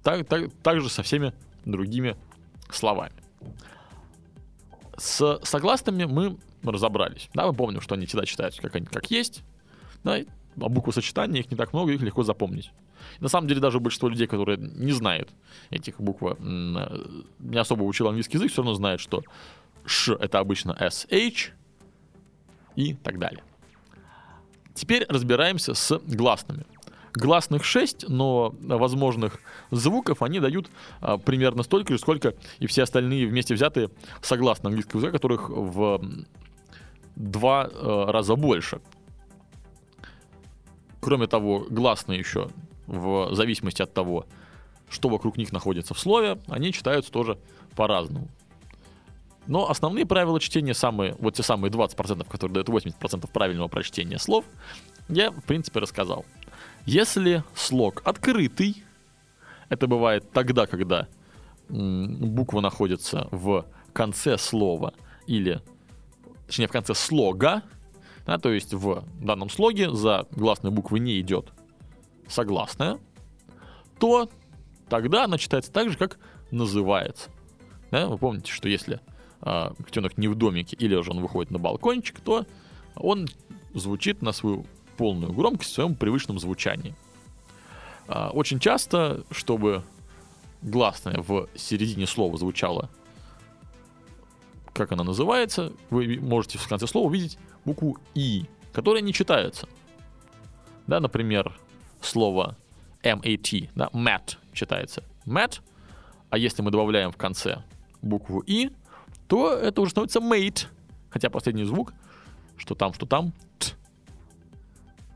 так, 0.03 0.25
так, 0.27 0.49
так 0.63 0.81
же 0.81 0.89
со 0.89 1.03
всеми 1.03 1.33
другими 1.65 2.15
словами. 2.69 3.13
С 4.97 5.39
согласными 5.43 6.05
мы 6.05 6.37
разобрались. 6.63 7.29
Да, 7.33 7.47
мы 7.47 7.53
помним, 7.53 7.81
что 7.81 7.95
они 7.95 8.05
всегда 8.05 8.25
читаются 8.25 8.61
как, 8.61 8.75
они, 8.75 8.85
как 8.85 9.09
есть. 9.11 9.43
Да, 10.03 10.17
а 10.61 10.69
буквы 10.69 10.93
сочетания 10.93 11.41
их 11.41 11.51
не 11.51 11.57
так 11.57 11.73
много, 11.73 11.91
их 11.91 12.01
легко 12.01 12.23
запомнить. 12.23 12.71
На 13.19 13.29
самом 13.29 13.47
деле 13.47 13.59
даже 13.61 13.79
большинство 13.79 14.09
людей, 14.09 14.27
которые 14.27 14.57
не 14.57 14.91
знают 14.91 15.29
этих 15.69 15.99
букв, 16.01 16.21
не 16.39 17.57
особо 17.57 17.83
учил 17.83 18.07
английский 18.07 18.37
язык, 18.37 18.51
все 18.51 18.61
равно 18.61 18.73
знают, 18.73 19.01
что 19.01 19.23
ш 19.89 20.13
это 20.13 20.39
обычно 20.39 20.71
sh, 20.79 21.51
и 22.75 22.93
так 22.93 23.19
далее. 23.19 23.43
Теперь 24.73 25.05
разбираемся 25.09 25.73
с 25.73 25.97
гласными. 25.99 26.65
Гласных 27.13 27.65
6, 27.65 28.07
но 28.07 28.55
возможных 28.61 29.39
звуков 29.71 30.21
они 30.21 30.39
дают 30.39 30.69
а, 31.01 31.17
примерно 31.17 31.63
столько 31.63 31.93
же, 31.93 31.99
сколько 31.99 32.35
и 32.59 32.67
все 32.67 32.83
остальные 32.83 33.27
вместе 33.27 33.55
взятые 33.55 33.89
согласные 34.21 34.69
английского 34.69 34.99
языка, 34.99 35.13
которых 35.13 35.49
в 35.49 36.01
два 37.15 37.67
а, 37.71 38.11
раза 38.11 38.35
больше. 38.35 38.79
Кроме 41.01 41.25
того, 41.25 41.65
гласные 41.67 42.19
еще, 42.19 42.49
в 42.85 43.33
зависимости 43.33 43.81
от 43.81 43.91
того, 43.93 44.27
что 44.87 45.09
вокруг 45.09 45.35
них 45.37 45.51
находится 45.51 45.95
в 45.95 45.99
слове, 45.99 46.39
они 46.47 46.71
читаются 46.71 47.11
тоже 47.11 47.39
по-разному. 47.75 48.29
Но 49.49 49.67
основные 49.67 50.05
правила 50.05 50.39
чтения, 50.39 50.75
самые, 50.75 51.15
вот 51.17 51.33
те 51.33 51.41
самые 51.41 51.71
20%, 51.71 52.29
которые 52.29 52.63
дают 52.63 52.69
80% 52.69 53.27
правильного 53.31 53.67
прочтения 53.67 54.19
слов, 54.19 54.45
я, 55.07 55.31
в 55.31 55.41
принципе, 55.41 55.79
рассказал. 55.79 56.23
Если 56.85 57.43
слог 57.55 58.03
открытый, 58.05 58.83
это 59.69 59.87
бывает 59.87 60.31
тогда, 60.33 60.67
когда 60.67 61.07
буква 61.67 62.61
находится 62.61 63.27
в 63.31 63.65
конце 63.91 64.37
слова 64.37 64.93
или, 65.25 65.63
точнее, 66.45 66.67
в 66.67 66.71
конце 66.71 66.93
слога, 66.93 67.63
да, 68.27 68.37
то 68.37 68.53
есть 68.53 68.75
в 68.75 69.03
данном 69.19 69.49
слоге 69.49 69.91
за 69.91 70.27
гласной 70.29 70.69
буквы 70.69 70.99
не 70.99 71.19
идет 71.19 71.53
согласная, 72.27 72.99
то 73.99 74.29
тогда 74.89 75.23
она 75.23 75.39
читается 75.39 75.71
так 75.71 75.89
же, 75.89 75.97
как 75.97 76.19
называется. 76.51 77.31
Да? 77.89 78.05
Вы 78.05 78.19
помните, 78.19 78.51
что 78.51 78.69
если 78.69 79.01
э, 79.41 79.71
котенок 79.83 80.17
не 80.17 80.27
в 80.27 80.35
домике 80.35 80.75
или 80.77 80.99
же 81.01 81.11
он 81.11 81.21
выходит 81.21 81.51
на 81.51 81.59
балкончик, 81.59 82.19
то 82.19 82.45
он 82.95 83.27
звучит 83.73 84.21
на 84.21 84.31
свою 84.31 84.65
полную 84.97 85.31
громкость 85.33 85.71
в 85.71 85.73
своем 85.73 85.95
привычном 85.95 86.39
звучании. 86.39 86.95
Э, 88.07 88.29
очень 88.29 88.59
часто, 88.59 89.23
чтобы 89.31 89.83
гласная 90.61 91.21
в 91.21 91.47
середине 91.55 92.07
слова 92.07 92.37
звучала, 92.37 92.89
как 94.73 94.91
она 94.91 95.03
называется, 95.03 95.73
вы 95.89 96.19
можете 96.21 96.57
в 96.57 96.67
конце 96.67 96.87
слова 96.87 97.07
увидеть 97.07 97.37
букву 97.65 97.97
«и», 98.15 98.45
которая 98.71 99.01
не 99.01 99.13
читается. 99.13 99.67
Да, 100.87 100.99
например, 100.99 101.57
слово 102.01 102.57
MAT, 103.03 103.69
да, 103.75 103.89
MAT 103.93 104.37
читается 104.53 105.03
MAT, 105.25 105.59
а 106.29 106.37
если 106.37 106.61
мы 106.61 106.71
добавляем 106.71 107.11
в 107.11 107.17
конце 107.17 107.63
букву 108.01 108.39
И, 108.39 108.71
то 109.29 109.53
это 109.53 109.79
уже 109.79 109.91
становится 109.91 110.19
mate. 110.19 110.65
Хотя 111.09 111.29
последний 111.29 111.63
звук, 111.63 111.93
что 112.57 112.75
там, 112.75 112.93
что 112.93 113.05
там, 113.05 113.31
т. 113.59 113.75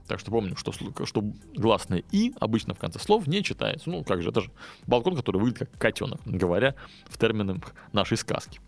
Так 0.08 0.20
что 0.20 0.32
помним, 0.32 0.56
что, 0.56 0.72
что 0.72 1.24
гласное 1.56 2.04
И 2.12 2.34
обычно 2.40 2.76
в 2.76 2.80
конце 2.80 3.00
слов 3.00 3.26
не 3.26 3.42
читается. 3.44 3.90
Ну, 3.90 4.04
как 4.04 4.22
же, 4.22 4.30
это 4.30 4.42
же 4.42 4.52
балкон, 4.86 5.16
который 5.16 5.38
выглядит 5.38 5.60
как 5.60 5.72
котенок, 5.80 6.22
говоря 6.26 6.76
в 7.06 7.18
терминах 7.18 7.74
нашей 7.92 8.18
сказки. 8.18 8.60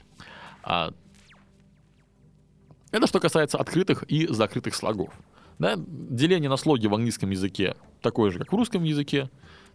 А, 0.63 0.93
это 2.91 3.05
что 3.05 3.19
касается 3.19 3.59
открытых 3.59 4.03
и 4.03 4.27
закрытых 4.27 4.73
слогов. 4.73 5.13
Да, 5.59 5.75
деление 5.77 6.49
на 6.49 6.57
слоги 6.57 6.87
в 6.87 6.95
английском 6.95 7.29
языке 7.29 7.75
такое 8.01 8.31
же, 8.31 8.39
как 8.39 8.51
в 8.51 8.55
русском 8.55 8.83
языке. 8.83 9.29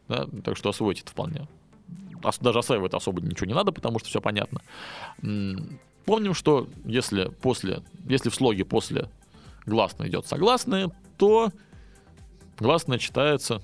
Да, 0.08 0.26
так 0.44 0.56
что 0.56 0.70
освоить 0.70 1.02
это 1.02 1.12
вполне 1.12 1.46
даже 2.40 2.58
осваивать 2.58 2.94
особо 2.94 3.20
ничего 3.20 3.46
не 3.46 3.54
надо, 3.54 3.72
потому 3.72 3.98
что 3.98 4.08
все 4.08 4.20
понятно. 4.20 4.60
Помним, 6.04 6.34
что 6.34 6.68
если 6.84 7.28
после, 7.28 7.82
если 8.06 8.30
в 8.30 8.34
слоге 8.34 8.64
после 8.64 9.08
гласной 9.66 10.08
идет 10.08 10.26
согласное, 10.26 10.90
то 11.18 11.52
гласное 12.58 12.98
читается, 12.98 13.62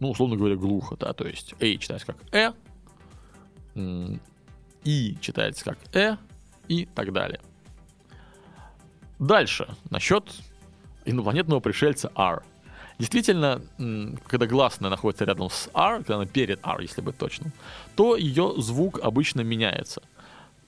ну, 0.00 0.10
условно 0.10 0.36
говоря, 0.36 0.56
глухо, 0.56 0.96
да, 0.96 1.12
то 1.12 1.26
есть 1.26 1.54
A 1.60 1.76
читается 1.76 2.06
как 2.06 2.16
Э, 2.32 2.52
И 4.84 5.16
читается 5.20 5.64
как 5.64 5.78
Э 5.96 6.16
и 6.68 6.86
так 6.86 7.12
далее. 7.12 7.40
Дальше, 9.18 9.68
насчет 9.90 10.24
инопланетного 11.04 11.60
пришельца 11.60 12.12
R. 12.14 12.44
Действительно, 12.98 13.62
когда 14.26 14.46
гласная 14.46 14.90
находится 14.90 15.24
рядом 15.24 15.50
с 15.50 15.68
R, 15.72 15.98
когда 15.98 16.16
она 16.16 16.26
перед 16.26 16.58
R, 16.64 16.80
если 16.80 17.00
быть 17.00 17.16
точным, 17.16 17.52
то 17.94 18.16
ее 18.16 18.54
звук 18.58 18.98
обычно 19.00 19.42
меняется. 19.42 20.02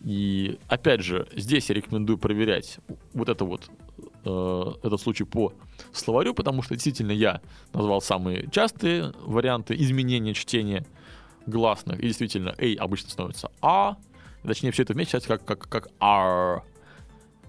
И 0.04 0.58
опять 0.68 1.02
же, 1.02 1.26
здесь 1.34 1.68
я 1.68 1.74
рекомендую 1.74 2.18
проверять 2.18 2.78
вот 3.12 3.28
это 3.28 3.44
вот 3.44 3.68
э, 4.24 4.72
этот 4.82 5.00
случай 5.00 5.24
по 5.24 5.52
словарю, 5.92 6.32
потому 6.32 6.62
что 6.62 6.74
действительно 6.74 7.12
я 7.12 7.40
назвал 7.72 8.00
самые 8.00 8.48
частые 8.50 9.12
варианты 9.20 9.74
изменения 9.74 10.32
чтения 10.32 10.86
гласных. 11.46 11.98
И 12.00 12.06
действительно, 12.06 12.54
A 12.58 12.82
обычно 12.82 13.10
становится 13.10 13.50
А, 13.60 13.96
точнее, 14.42 14.70
все 14.70 14.84
это 14.84 14.94
вместе 14.94 15.18
читается 15.18 15.28
как, 15.28 15.44
как, 15.44 15.68
как 15.68 15.88
R 16.00 16.62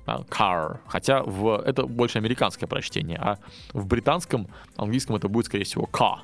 car. 0.05 0.79
Хотя 0.87 1.23
в, 1.23 1.61
это 1.65 1.85
больше 1.85 2.17
американское 2.17 2.67
прочтение, 2.67 3.17
а 3.17 3.37
в 3.73 3.85
британском, 3.85 4.47
английском 4.77 5.15
это 5.15 5.27
будет, 5.27 5.45
скорее 5.45 5.63
всего, 5.63 5.89
car. 5.91 6.19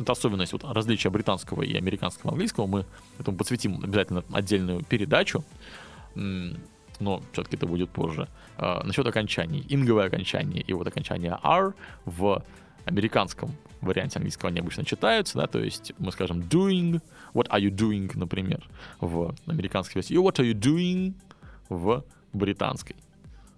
Это 0.00 0.12
особенность 0.12 0.52
вот, 0.52 0.64
различия 0.64 1.10
британского 1.10 1.62
и 1.62 1.76
американского 1.76 2.32
английского. 2.32 2.66
Мы 2.66 2.86
этому 3.18 3.36
посвятим 3.36 3.80
обязательно 3.82 4.24
отдельную 4.32 4.84
передачу, 4.84 5.44
но 6.14 7.22
все-таки 7.32 7.56
это 7.56 7.66
будет 7.66 7.90
позже. 7.90 8.28
А, 8.56 8.84
насчет 8.84 9.06
окончаний. 9.06 9.64
Инговое 9.68 10.06
окончание 10.06 10.62
и 10.62 10.72
вот 10.72 10.86
окончание 10.86 11.38
R 11.42 11.74
в 12.04 12.44
американском 12.84 13.50
варианте 13.80 14.18
английского 14.18 14.50
они 14.50 14.60
обычно 14.60 14.84
читаются, 14.84 15.38
да, 15.38 15.46
то 15.46 15.58
есть 15.58 15.92
мы 15.98 16.12
скажем 16.12 16.40
doing, 16.40 17.00
what 17.32 17.48
are 17.48 17.60
you 17.60 17.70
doing, 17.70 18.10
например, 18.14 18.62
в 19.00 19.34
американской 19.46 20.00
версии, 20.00 20.14
и 20.14 20.16
what 20.18 20.34
are 20.34 20.44
you 20.44 20.54
doing 20.54 21.14
в 21.68 22.04
британской. 22.32 22.96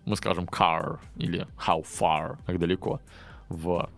Мы 0.05 0.17
скажем 0.17 0.45
car 0.45 0.99
или 1.17 1.47
how 1.57 1.83
far, 1.83 2.39
как 2.47 2.59
далеко. 2.59 3.01
В 3.49 3.89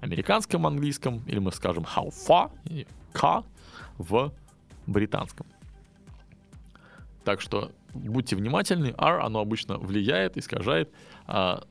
американском 0.00 0.66
английском, 0.66 1.22
или 1.26 1.38
мы 1.38 1.52
скажем 1.52 1.84
how 1.84 2.08
far, 2.08 2.50
или 2.64 2.86
car 3.12 3.44
в 3.98 4.32
британском. 4.86 5.46
Так 7.24 7.40
что 7.40 7.70
будьте 7.94 8.36
внимательны, 8.36 8.94
R, 8.98 9.20
оно 9.20 9.40
обычно 9.40 9.78
влияет, 9.78 10.36
искажает 10.36 10.90
а, 11.26 11.62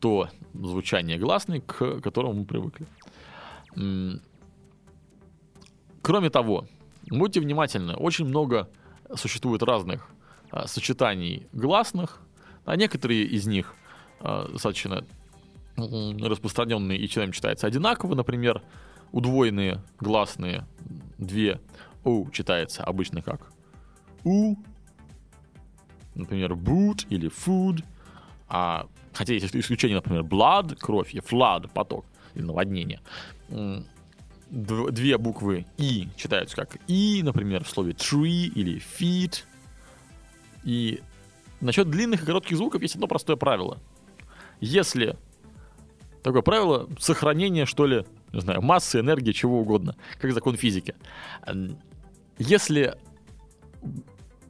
то 0.00 0.28
звучание 0.52 1.18
гласной, 1.18 1.60
к 1.60 2.00
которому 2.00 2.40
мы 2.40 2.44
привыкли. 2.44 2.86
Кроме 6.02 6.30
того, 6.30 6.66
будьте 7.08 7.40
внимательны, 7.40 7.94
очень 7.94 8.26
много 8.26 8.68
существует 9.14 9.62
разных 9.62 10.08
а, 10.54 10.68
сочетаний 10.68 11.48
гласных, 11.52 12.20
а 12.64 12.76
некоторые 12.76 13.24
из 13.24 13.44
них 13.48 13.74
а, 14.20 14.48
достаточно 14.48 15.04
распространенные 15.76 16.96
и 16.96 17.08
человеком 17.08 17.32
читаются 17.32 17.66
одинаково, 17.66 18.14
например, 18.14 18.62
удвоенные 19.10 19.82
гласные 19.98 20.64
две 21.18 21.60
у 22.04 22.30
читается 22.30 22.84
обычно 22.84 23.20
как 23.20 23.50
у, 24.22 24.54
например, 26.14 26.52
boot 26.52 27.04
или 27.10 27.28
food, 27.28 27.82
а, 28.46 28.86
хотя 29.12 29.32
есть 29.32 29.56
исключение, 29.56 29.96
например, 29.96 30.22
blood, 30.22 30.76
кровь, 30.76 31.16
и 31.16 31.18
flood, 31.18 31.68
поток 31.74 32.04
или 32.36 32.44
наводнение. 32.44 33.00
Две 34.50 35.18
буквы 35.18 35.66
и 35.78 36.06
читаются 36.16 36.54
как 36.54 36.76
и, 36.86 37.22
например, 37.24 37.64
в 37.64 37.68
слове 37.68 37.90
tree 37.90 38.46
или 38.46 38.80
feet, 38.80 39.42
и 40.64 41.02
насчет 41.60 41.88
длинных 41.90 42.22
и 42.22 42.26
коротких 42.26 42.56
звуков 42.56 42.82
есть 42.82 42.94
одно 42.94 43.06
простое 43.06 43.36
правило. 43.36 43.78
Если 44.60 45.16
такое 46.22 46.42
правило 46.42 46.88
сохранения, 46.98 47.66
что 47.66 47.86
ли, 47.86 48.04
не 48.32 48.40
знаю, 48.40 48.62
массы, 48.62 49.00
энергии, 49.00 49.32
чего 49.32 49.60
угодно, 49.60 49.96
как 50.18 50.32
закон 50.32 50.56
физики. 50.56 50.94
Если 52.38 52.96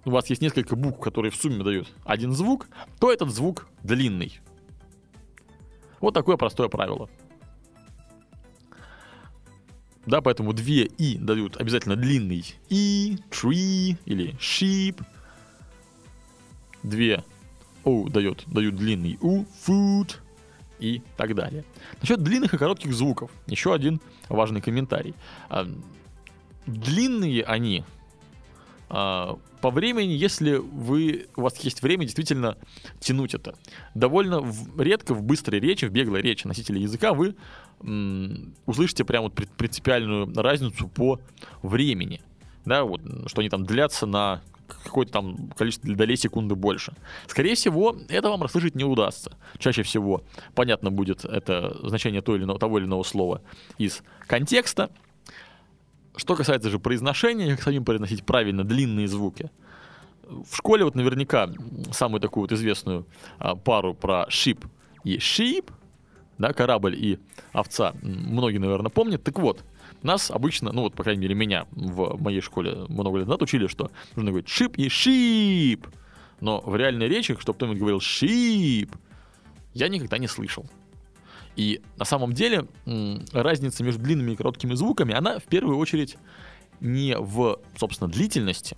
у 0.05 0.11
вас 0.11 0.29
есть 0.31 0.43
несколько 0.43 0.77
букв, 0.77 1.01
которые 1.01 1.31
в 1.31 1.37
сумме 1.37 1.65
дают 1.65 1.89
один 2.05 2.33
звук, 2.33 2.69
то 3.01 3.13
этот 3.13 3.31
звук 3.31 3.69
длинный. 3.83 4.39
Вот 6.01 6.15
такое 6.15 6.37
простое 6.37 6.69
правило. 6.69 7.09
Да, 10.07 10.21
поэтому 10.21 10.53
две 10.53 10.85
и 10.85 11.17
дают 11.17 11.57
обязательно 11.57 11.97
длинный 11.97 12.45
и, 12.69 13.17
tree 13.31 13.97
или 14.05 14.35
sheep, 14.35 15.03
две 16.85 17.25
у 17.83 18.09
дает, 18.09 18.45
дают 18.47 18.77
длинный 18.77 19.19
у, 19.21 19.45
food 19.67 20.17
и 20.79 21.03
так 21.17 21.35
далее. 21.35 21.65
Насчет 22.01 22.23
длинных 22.23 22.55
и 22.55 22.59
коротких 22.59 22.93
звуков, 22.95 23.31
еще 23.47 23.75
один 23.75 24.01
важный 24.29 24.61
комментарий. 24.61 25.15
А, 25.49 25.67
длинные 26.67 27.43
они 27.43 27.85
а, 28.89 29.39
по 29.61 29.71
времени, 29.71 30.13
если 30.13 30.57
вы, 30.57 31.27
у 31.37 31.43
вас 31.43 31.57
есть 31.59 31.83
время 31.83 32.05
действительно 32.05 32.57
тянуть 33.01 33.35
это. 33.35 33.57
Довольно 33.95 34.41
в, 34.41 34.81
редко 34.81 35.15
в 35.15 35.23
быстрой 35.23 35.59
речи, 35.59 35.87
в 35.87 35.91
беглой 35.91 36.21
речи 36.21 36.47
носителя 36.47 36.79
языка 36.79 37.15
вы 37.15 37.35
м, 37.81 38.55
услышите 38.67 39.05
прям 39.05 39.25
вот 39.25 39.33
принципиальную 39.33 40.33
разницу 40.35 40.89
по 40.89 41.19
времени. 41.63 42.21
Да, 42.67 42.85
вот, 42.85 43.01
что 43.27 43.41
они 43.41 43.49
там 43.51 43.65
длятся 43.65 44.07
на 44.07 44.43
какое-то 44.67 45.13
там 45.13 45.51
количество 45.57 45.95
долей 45.95 46.17
секунды 46.17 46.55
больше. 46.55 46.95
Скорее 47.27 47.55
всего, 47.55 47.97
это 48.09 48.29
вам 48.29 48.43
расслышать 48.43 48.75
не 48.75 48.85
удастся. 48.85 49.33
Чаще 49.59 49.83
всего 49.83 50.23
понятно 50.55 50.91
будет 50.91 51.25
это 51.25 51.77
значение 51.83 52.23
того 52.23 52.37
или 52.37 52.45
иного, 52.45 52.59
того 52.59 52.79
или 52.79 52.87
иного 52.87 53.03
слова 53.03 53.43
из 53.79 54.03
контекста, 54.27 54.91
что 56.17 56.37
касается 56.37 56.71
же 56.71 56.79
произношения, 56.79 57.51
как 57.51 57.63
самим 57.63 57.85
произносить 57.85 58.25
правильно 58.25 58.65
длинные 58.65 59.09
звуки. 59.09 59.51
В 60.23 60.57
школе 60.57 60.85
вот 60.85 60.95
наверняка 60.95 61.51
самую 61.93 62.21
такую 62.21 62.43
вот 62.43 62.53
известную 62.53 63.07
а, 63.39 63.57
пару 63.57 63.95
про 63.95 64.27
шип 64.31 64.65
и 65.03 65.19
шип, 65.19 65.71
да, 66.39 66.53
корабль 66.53 66.97
и 66.97 67.19
овца, 67.53 67.95
многие, 68.03 68.59
наверное, 68.59 68.91
помнят. 68.91 69.23
Так 69.23 69.39
вот, 69.39 69.63
нас 70.03 70.31
обычно, 70.31 70.73
ну 70.73 70.83
вот, 70.83 70.95
по 70.95 71.03
крайней 71.03 71.23
мере, 71.23 71.35
меня 71.35 71.67
в 71.71 72.21
моей 72.23 72.41
школе 72.41 72.87
много 72.89 73.19
лет 73.19 73.27
назад 73.27 73.43
учили, 73.43 73.67
что 73.67 73.91
нужно 74.17 74.31
говорить 74.31 74.49
шип 74.49 74.77
и 74.77 74.89
шип. 74.89 75.87
Но 76.41 76.61
в 76.61 76.77
реальной 76.77 77.09
речи, 77.09 77.35
чтобы 77.39 77.57
кто-нибудь 77.57 77.79
говорил 77.79 78.01
шип, 78.01 78.95
я 79.73 79.89
никогда 79.89 80.19
не 80.19 80.29
слышал. 80.29 80.67
И 81.57 81.81
на 81.97 82.05
самом 82.05 82.33
деле 82.33 82.67
разница 83.33 83.85
между 83.85 84.03
длинными 84.03 84.33
и 84.33 84.37
короткими 84.37 84.75
звуками, 84.75 85.15
она 85.15 85.39
в 85.39 85.45
первую 85.45 85.79
очередь 85.79 86.17
не 86.81 87.17
в, 87.17 87.61
собственно, 87.77 88.11
длительности, 88.11 88.77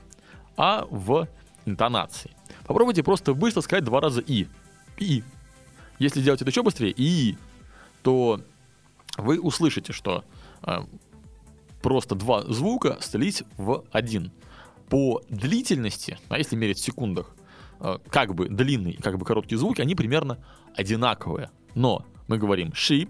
а 0.57 0.87
в 0.91 1.29
интонации. 1.65 2.31
Попробуйте 2.67 3.03
просто 3.03 3.35
быстро 3.35 3.63
сказать 3.63 3.85
два 3.85 4.01
раза 4.01 4.21
«и». 4.21 4.47
«И». 4.99 5.25
Если 5.99 6.21
сделать 6.21 6.43
это 6.43 6.51
еще 6.51 6.63
быстрее 6.63 6.93
«и», 6.97 7.37
то 8.03 8.41
вы 9.17 9.41
услышите, 9.41 9.93
что 9.93 10.25
э, 10.63 10.79
просто 11.83 12.15
два 12.15 12.43
звука 12.43 12.99
слились 13.01 13.43
в 13.57 13.85
один. 13.93 14.33
По 14.89 15.23
длительности, 15.29 16.19
а 16.29 16.39
если 16.39 16.57
мерить 16.57 16.79
в 16.79 16.85
секундах, 16.85 17.35
э, 17.81 17.99
как 18.09 18.35
бы 18.35 18.49
длинные 18.49 18.95
и 18.95 19.03
как 19.03 19.19
бы 19.19 19.25
короткие 19.25 19.59
звуки, 19.59 19.81
они 19.81 19.95
примерно 19.95 20.39
одинаковые. 20.77 21.51
Но 21.75 22.05
мы 22.29 22.39
говорим 22.39 22.69
sheep, 22.69 23.09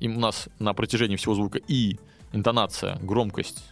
и 0.00 0.08
у 0.08 0.18
нас 0.18 0.48
на 0.58 0.74
протяжении 0.74 1.16
всего 1.16 1.34
звука 1.34 1.58
и 1.58 1.98
интонация, 2.32 2.98
громкость 3.00 3.64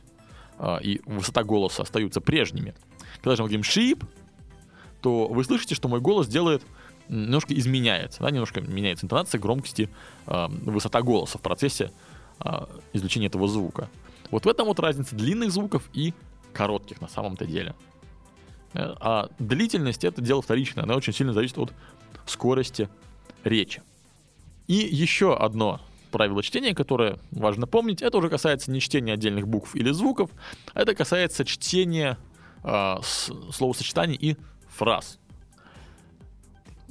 э, 0.59 0.79
и 0.83 1.01
высота 1.07 1.43
голоса 1.43 1.83
остаются 1.83 2.21
прежними. 2.21 2.75
Когда 3.17 3.37
же 3.37 3.43
мы 3.43 3.49
говорим 3.49 3.63
sheep, 3.63 4.05
то 5.01 5.27
вы 5.27 5.45
слышите, 5.45 5.75
что 5.75 5.89
мой 5.89 6.01
голос 6.01 6.29
делает 6.29 6.63
немножко 7.09 7.55
изменяется, 7.55 8.21
да, 8.21 8.31
немножко 8.31 8.61
меняется 8.61 9.07
интонация, 9.07 9.41
громкости, 9.41 9.91
э, 10.27 10.47
высота 10.49 11.03
голоса 11.03 11.39
в 11.39 11.43
процессе 11.43 11.91
э, 12.45 12.67
извлечения 12.93 13.29
этого 13.29 13.49
звука. 13.49 13.89
Вот 14.31 14.47
в 14.47 14.49
этом 14.49 14.67
вот 14.67 14.79
разница 14.81 15.15
длинных 15.17 15.51
звуков 15.51 15.89
и 15.93 16.15
коротких 16.53 17.01
на 17.01 17.09
самом-то 17.09 17.47
деле. 17.47 17.75
А 18.75 19.29
длительность 19.39 20.05
это 20.05 20.21
дело 20.21 20.43
вторичное, 20.43 20.85
она 20.85 20.95
очень 20.95 21.13
сильно 21.13 21.33
зависит 21.33 21.59
от 21.59 21.73
скорости 22.27 22.89
речи. 23.43 23.83
И 24.69 24.75
еще 24.75 25.37
одно 25.37 25.81
правило 26.13 26.43
чтения, 26.43 26.75
которое 26.75 27.19
важно 27.31 27.67
помнить, 27.67 28.03
это 28.03 28.19
уже 28.19 28.29
касается 28.29 28.71
не 28.71 28.81
чтения 28.81 29.15
отдельных 29.15 29.49
букв 29.49 29.75
или 29.75 29.91
звуков, 29.91 30.31
а 30.75 30.83
это 30.83 30.95
касается 30.95 31.45
чтения 31.45 32.19
э, 32.63 32.97
словосочетаний 33.03 34.17
и 34.17 34.37
фраз. 34.69 35.19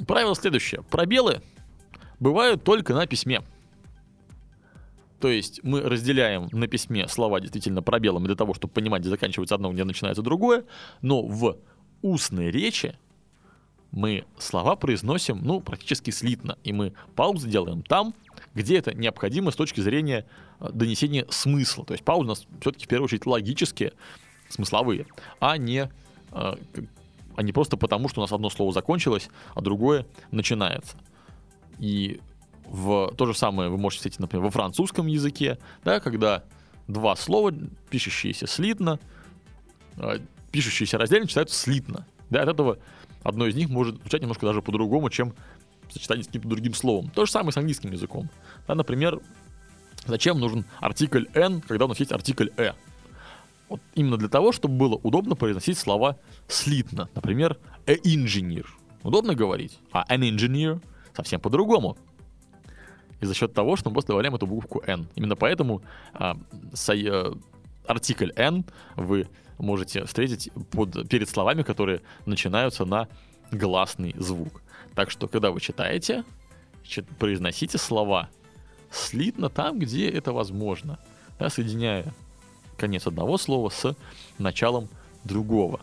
Правило 0.08 0.36
следующее. 0.36 0.82
Пробелы 0.84 1.42
бывают 2.20 2.64
только 2.64 2.94
на 2.94 3.06
письме. 3.08 3.42
То 5.20 5.28
есть 5.28 5.62
мы 5.64 5.82
разделяем 5.82 6.48
на 6.52 6.68
письме 6.68 7.08
слова 7.08 7.42
действительно 7.42 7.82
пробелами 7.82 8.26
для 8.26 8.36
того, 8.36 8.54
чтобы 8.54 8.74
понимать, 8.74 9.02
где 9.02 9.10
заканчивается 9.10 9.56
одно, 9.56 9.72
где 9.72 9.84
начинается 9.84 10.22
другое, 10.22 10.64
но 11.02 11.22
в 11.22 11.58
устной 12.02 12.52
речи 12.52 12.98
мы 13.92 14.26
слова 14.38 14.76
произносим, 14.76 15.40
ну, 15.44 15.62
практически 15.62 16.12
слитно, 16.12 16.58
и 16.64 16.72
мы 16.72 16.94
паузы 17.16 17.50
делаем 17.50 17.82
там, 17.82 18.14
где 18.54 18.78
это 18.78 18.94
необходимо 18.94 19.52
с 19.52 19.56
точки 19.56 19.82
зрения 19.82 20.26
э, 20.60 20.70
донесения 20.72 21.26
смысла. 21.30 21.86
То 21.86 21.94
есть 21.94 22.06
паузы 22.06 22.26
у 22.26 22.30
нас 22.30 22.48
все-таки 22.62 22.86
в 22.86 22.88
первую 22.88 23.06
очередь 23.06 23.26
логические, 23.26 23.94
смысловые, 24.48 25.06
а 25.40 25.58
не, 25.58 25.90
э, 26.32 26.56
а 27.36 27.42
не 27.42 27.52
просто 27.52 27.78
потому, 27.78 28.10
что 28.10 28.22
у 28.22 28.24
нас 28.24 28.32
одно 28.32 28.50
слово 28.50 28.72
закончилось, 28.72 29.30
а 29.56 29.62
другое 29.62 30.06
начинается. 30.32 30.96
И 31.80 32.20
в 32.70 33.14
то 33.18 33.26
же 33.26 33.34
самое 33.34 33.70
вы 33.70 33.78
можете 33.78 34.00
встретить, 34.00 34.20
например, 34.20 34.46
во 34.46 34.52
французском 34.52 35.08
языке, 35.08 35.58
да, 35.84 36.00
когда 36.00 36.44
два 36.88 37.16
слова, 37.16 37.54
пишущиеся 37.90 38.48
слитно, 38.48 39.00
э, 39.98 40.20
пишущиеся 40.52 40.98
раздельно, 40.98 41.28
читаются 41.28 41.56
слитно. 41.56 42.06
Да, 42.30 42.44
от 42.44 42.50
этого 42.50 42.78
одно 43.24 43.48
из 43.48 43.56
них 43.56 43.70
может 43.70 44.00
звучать 44.02 44.22
немножко 44.22 44.46
даже 44.46 44.62
по-другому, 44.62 45.10
чем 45.10 45.34
в 45.88 45.94
сочетании 45.94 46.24
с 46.24 46.28
каким-то 46.28 46.48
другим 46.48 46.74
словом. 46.74 47.10
То 47.10 47.26
же 47.26 47.32
самое 47.32 47.52
с 47.52 47.58
английским 47.58 47.92
языком. 47.92 48.30
Да, 48.68 48.76
например, 48.76 49.20
зачем 50.06 50.40
нужен 50.40 50.66
артикль 50.80 51.26
n, 51.34 51.62
когда 51.62 51.86
у 51.86 51.88
нас 51.88 52.00
есть 52.00 52.12
артикль 52.12 52.50
e? 52.58 52.76
Вот 53.68 53.82
именно 53.96 54.18
для 54.18 54.30
того, 54.30 54.52
чтобы 54.52 54.76
было 54.78 54.96
удобно 54.96 55.36
произносить 55.36 55.78
слова 55.78 56.18
слитно. 56.48 57.10
Например, 57.16 57.58
a 57.88 57.96
engineer. 57.96 58.66
Удобно 59.04 59.36
говорить, 59.36 59.80
а 59.92 60.06
an 60.10 60.22
engineer 60.22 60.82
совсем 61.16 61.40
по-другому. 61.40 61.98
И 63.22 63.26
за 63.26 63.34
счет 63.34 63.54
того, 63.54 63.76
что 63.76 63.90
мы 63.90 63.96
просто 63.96 64.10
добавляем 64.10 64.36
эту 64.36 64.48
букву 64.48 64.82
n. 64.86 65.08
Именно 65.16 65.36
поэтому 65.36 65.82
а, 66.14 66.38
с, 66.74 66.90
а, 66.90 67.38
артикль 67.86 68.32
n 68.36 68.66
вы 68.96 69.28
можете 69.58 70.06
встретить 70.06 70.52
под, 70.72 71.10
перед 71.10 71.30
словами, 71.30 71.64
которые 71.64 72.02
начинаются 72.26 72.86
на 72.86 73.08
гласный 73.52 74.16
звук. 74.18 74.62
Так 74.96 75.12
что, 75.12 75.28
когда 75.28 75.52
вы 75.52 75.60
читаете, 75.60 76.24
произносите 77.20 77.78
слова 77.78 78.30
слитно 78.92 79.50
там, 79.50 79.80
где 79.80 80.10
это 80.10 80.34
возможно, 80.34 81.00
да, 81.38 81.50
соединяя 81.50 82.14
конец 82.78 83.06
одного 83.06 83.38
слова 83.38 83.70
с 83.70 83.96
началом 84.38 84.88
другого. 85.24 85.82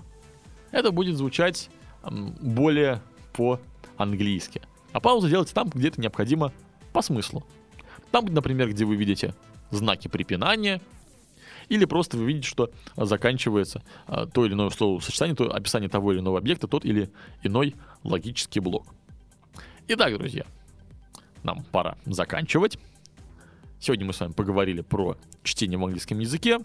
Это 0.71 0.91
будет 0.91 1.17
звучать 1.17 1.71
более 2.03 3.01
по-английски. 3.33 4.63
А 4.93 5.01
паузу 5.01 5.29
делайте 5.29 5.53
там, 5.53 5.69
где 5.69 5.89
это 5.89 6.01
необходимо 6.01 6.53
по 6.97 7.03
смыслу. 7.03 7.45
Там, 8.11 8.25
например, 8.25 8.71
где 8.71 8.87
вы 8.87 8.97
видите 8.97 9.35
знаки 9.71 10.09
препинания, 10.09 10.81
или 11.69 11.85
просто 11.85 12.17
вы 12.17 12.25
видите, 12.25 12.49
что 12.49 12.71
заканчивается 12.97 13.83
а, 14.07 14.25
то 14.25 14.47
или 14.47 14.55
иное 14.55 14.71
словосочетание, 14.71 15.37
то 15.37 15.55
описание 15.55 15.91
того 15.91 16.13
или 16.13 16.21
иного 16.21 16.39
объекта, 16.39 16.67
тот 16.67 16.87
или 16.87 17.11
иной 17.43 17.75
логический 18.03 18.61
блок. 18.61 18.87
Итак, 19.89 20.17
друзья, 20.17 20.47
нам 21.43 21.65
пора 21.65 21.99
заканчивать. 22.07 22.79
Сегодня 23.79 24.07
мы 24.07 24.15
с 24.15 24.21
вами 24.21 24.33
поговорили 24.33 24.81
про 24.81 25.19
чтение 25.43 25.79
в 25.79 25.85
английском 25.85 26.19
языке, 26.19 26.61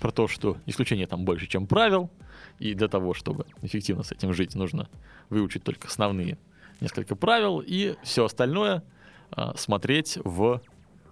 про 0.00 0.10
то, 0.10 0.26
что 0.26 0.56
исключения 0.66 1.06
там 1.06 1.24
больше, 1.24 1.46
чем 1.46 1.68
правил, 1.68 2.10
и 2.58 2.74
для 2.74 2.88
того, 2.88 3.14
чтобы 3.14 3.46
эффективно 3.62 4.02
с 4.02 4.10
этим 4.10 4.34
жить, 4.34 4.56
нужно 4.56 4.88
выучить 5.30 5.62
только 5.62 5.86
основные 5.86 6.36
несколько 6.80 7.14
правил, 7.14 7.62
и 7.64 7.94
все 8.02 8.24
остальное 8.24 8.78
а, 8.78 8.82
смотреть 9.56 10.18
в 10.24 10.60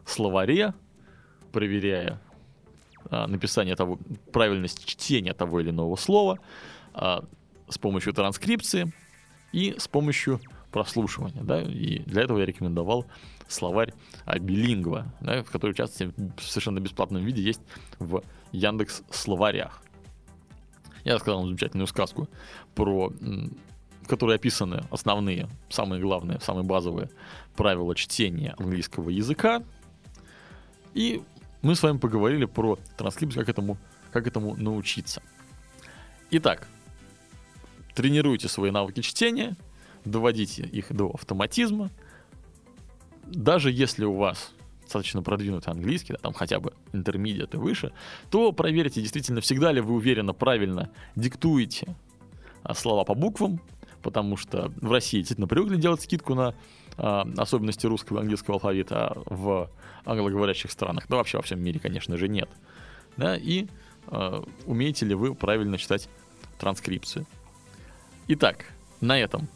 словаре, 0.05 0.75
проверяя 1.53 2.21
а, 3.09 3.27
написание 3.27 3.77
того, 3.77 3.99
правильность 4.33 4.85
чтения 4.85 5.33
того 5.33 5.61
или 5.61 5.71
иного 5.71 5.97
слова 5.97 6.39
а, 6.93 7.25
с 7.69 7.79
помощью 7.79 8.13
транскрипции 8.13 8.93
и 9.53 9.75
с 9.79 9.89
помощью 9.89 10.41
прослушивания. 10.71 11.43
Да? 11.43 11.63
И 11.63 12.01
для 12.01 12.23
этого 12.23 12.39
я 12.39 12.47
рекомендовал 12.47 13.07
словарь 13.49 13.95
билингва, 14.39 15.13
да, 15.21 15.43
который, 15.43 15.75
в 15.75 15.89
в 16.37 16.43
совершенно 16.43 16.79
бесплатном 16.79 17.25
виде 17.25 17.43
есть 17.43 17.61
в 17.99 18.23
Яндекс 18.53 19.03
словарях. 19.11 19.83
Я 21.03 21.15
рассказал 21.15 21.41
вам 21.41 21.49
замечательную 21.49 21.89
сказку 21.89 22.29
про 22.75 23.13
в 24.11 24.13
которой 24.13 24.35
описаны 24.35 24.83
основные, 24.91 25.49
самые 25.69 26.03
главные, 26.03 26.41
самые 26.41 26.65
базовые 26.65 27.11
правила 27.55 27.95
чтения 27.95 28.57
английского 28.59 29.09
языка. 29.09 29.63
И 30.95 31.23
мы 31.63 31.77
с 31.77 31.83
вами 31.85 31.99
поговорили 31.99 32.45
про 32.45 32.77
транскрипцию, 32.97 33.47
как 33.47 33.51
этому, 33.51 33.79
как 34.11 34.27
этому 34.27 34.57
научиться. 34.57 35.23
Итак, 36.33 36.67
тренируйте 37.95 38.49
свои 38.49 38.73
навыки 38.73 39.01
чтения, 39.01 39.57
доводите 40.05 40.65
их 40.65 40.93
до 40.93 41.11
автоматизма. 41.11 41.89
Даже 43.27 43.71
если 43.71 44.05
у 44.05 44.17
вас 44.17 44.51
достаточно 44.83 45.23
продвинутый 45.23 45.73
английский, 45.73 46.15
да, 46.15 46.19
там 46.19 46.33
хотя 46.33 46.59
бы 46.59 46.73
интермедиат 46.93 47.55
и 47.55 47.59
выше, 47.59 47.93
то 48.29 48.51
проверьте, 48.51 49.01
действительно, 49.01 49.41
всегда 49.41 49.71
ли 49.71 49.81
вы 49.81 49.95
уверенно, 49.95 50.33
правильно 50.33 50.91
диктуете 51.15 51.95
а, 52.65 52.75
слова 52.75 53.05
по 53.05 53.15
буквам, 53.15 53.61
потому 54.03 54.37
что 54.37 54.73
в 54.81 54.91
России 54.91 55.19
действительно 55.19 55.49
привыкли 55.49 55.77
делать 55.77 56.03
скидку 56.03 56.35
на 56.35 56.55
а, 56.97 57.27
особенности 57.37 57.87
русского 57.87 58.19
и 58.19 58.21
английского 58.21 58.55
алфавита, 58.57 59.17
в 59.27 59.71
англоговорящих 60.05 60.71
странах, 60.71 61.07
да 61.09 61.17
вообще 61.17 61.39
во 61.39 61.43
всем 61.43 61.61
мире, 61.61 61.81
конечно 61.81 62.17
же, 62.17 62.29
нет. 62.29 62.49
Да, 63.17 63.37
и 63.37 63.67
а, 64.07 64.45
умеете 64.67 65.07
ли 65.07 65.15
вы 65.15 65.35
правильно 65.35 65.79
читать 65.79 66.09
транскрипцию. 66.59 67.27
Итак, 68.29 68.67
на 69.01 69.19
этом 69.19 69.49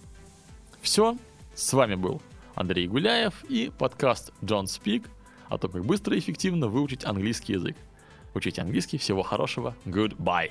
все. 0.80 1.16
С 1.54 1.72
вами 1.72 1.94
был 1.94 2.20
Андрей 2.54 2.88
Гуляев 2.88 3.44
и 3.48 3.70
подкаст 3.78 4.32
John 4.42 4.64
Speak 4.64 5.06
о 5.48 5.58
том, 5.58 5.70
как 5.70 5.84
быстро 5.84 6.16
и 6.16 6.18
эффективно 6.18 6.68
выучить 6.68 7.04
английский 7.04 7.54
язык. 7.54 7.76
Учите 8.34 8.62
английский, 8.62 8.98
всего 8.98 9.22
хорошего, 9.22 9.76
goodbye. 9.84 10.50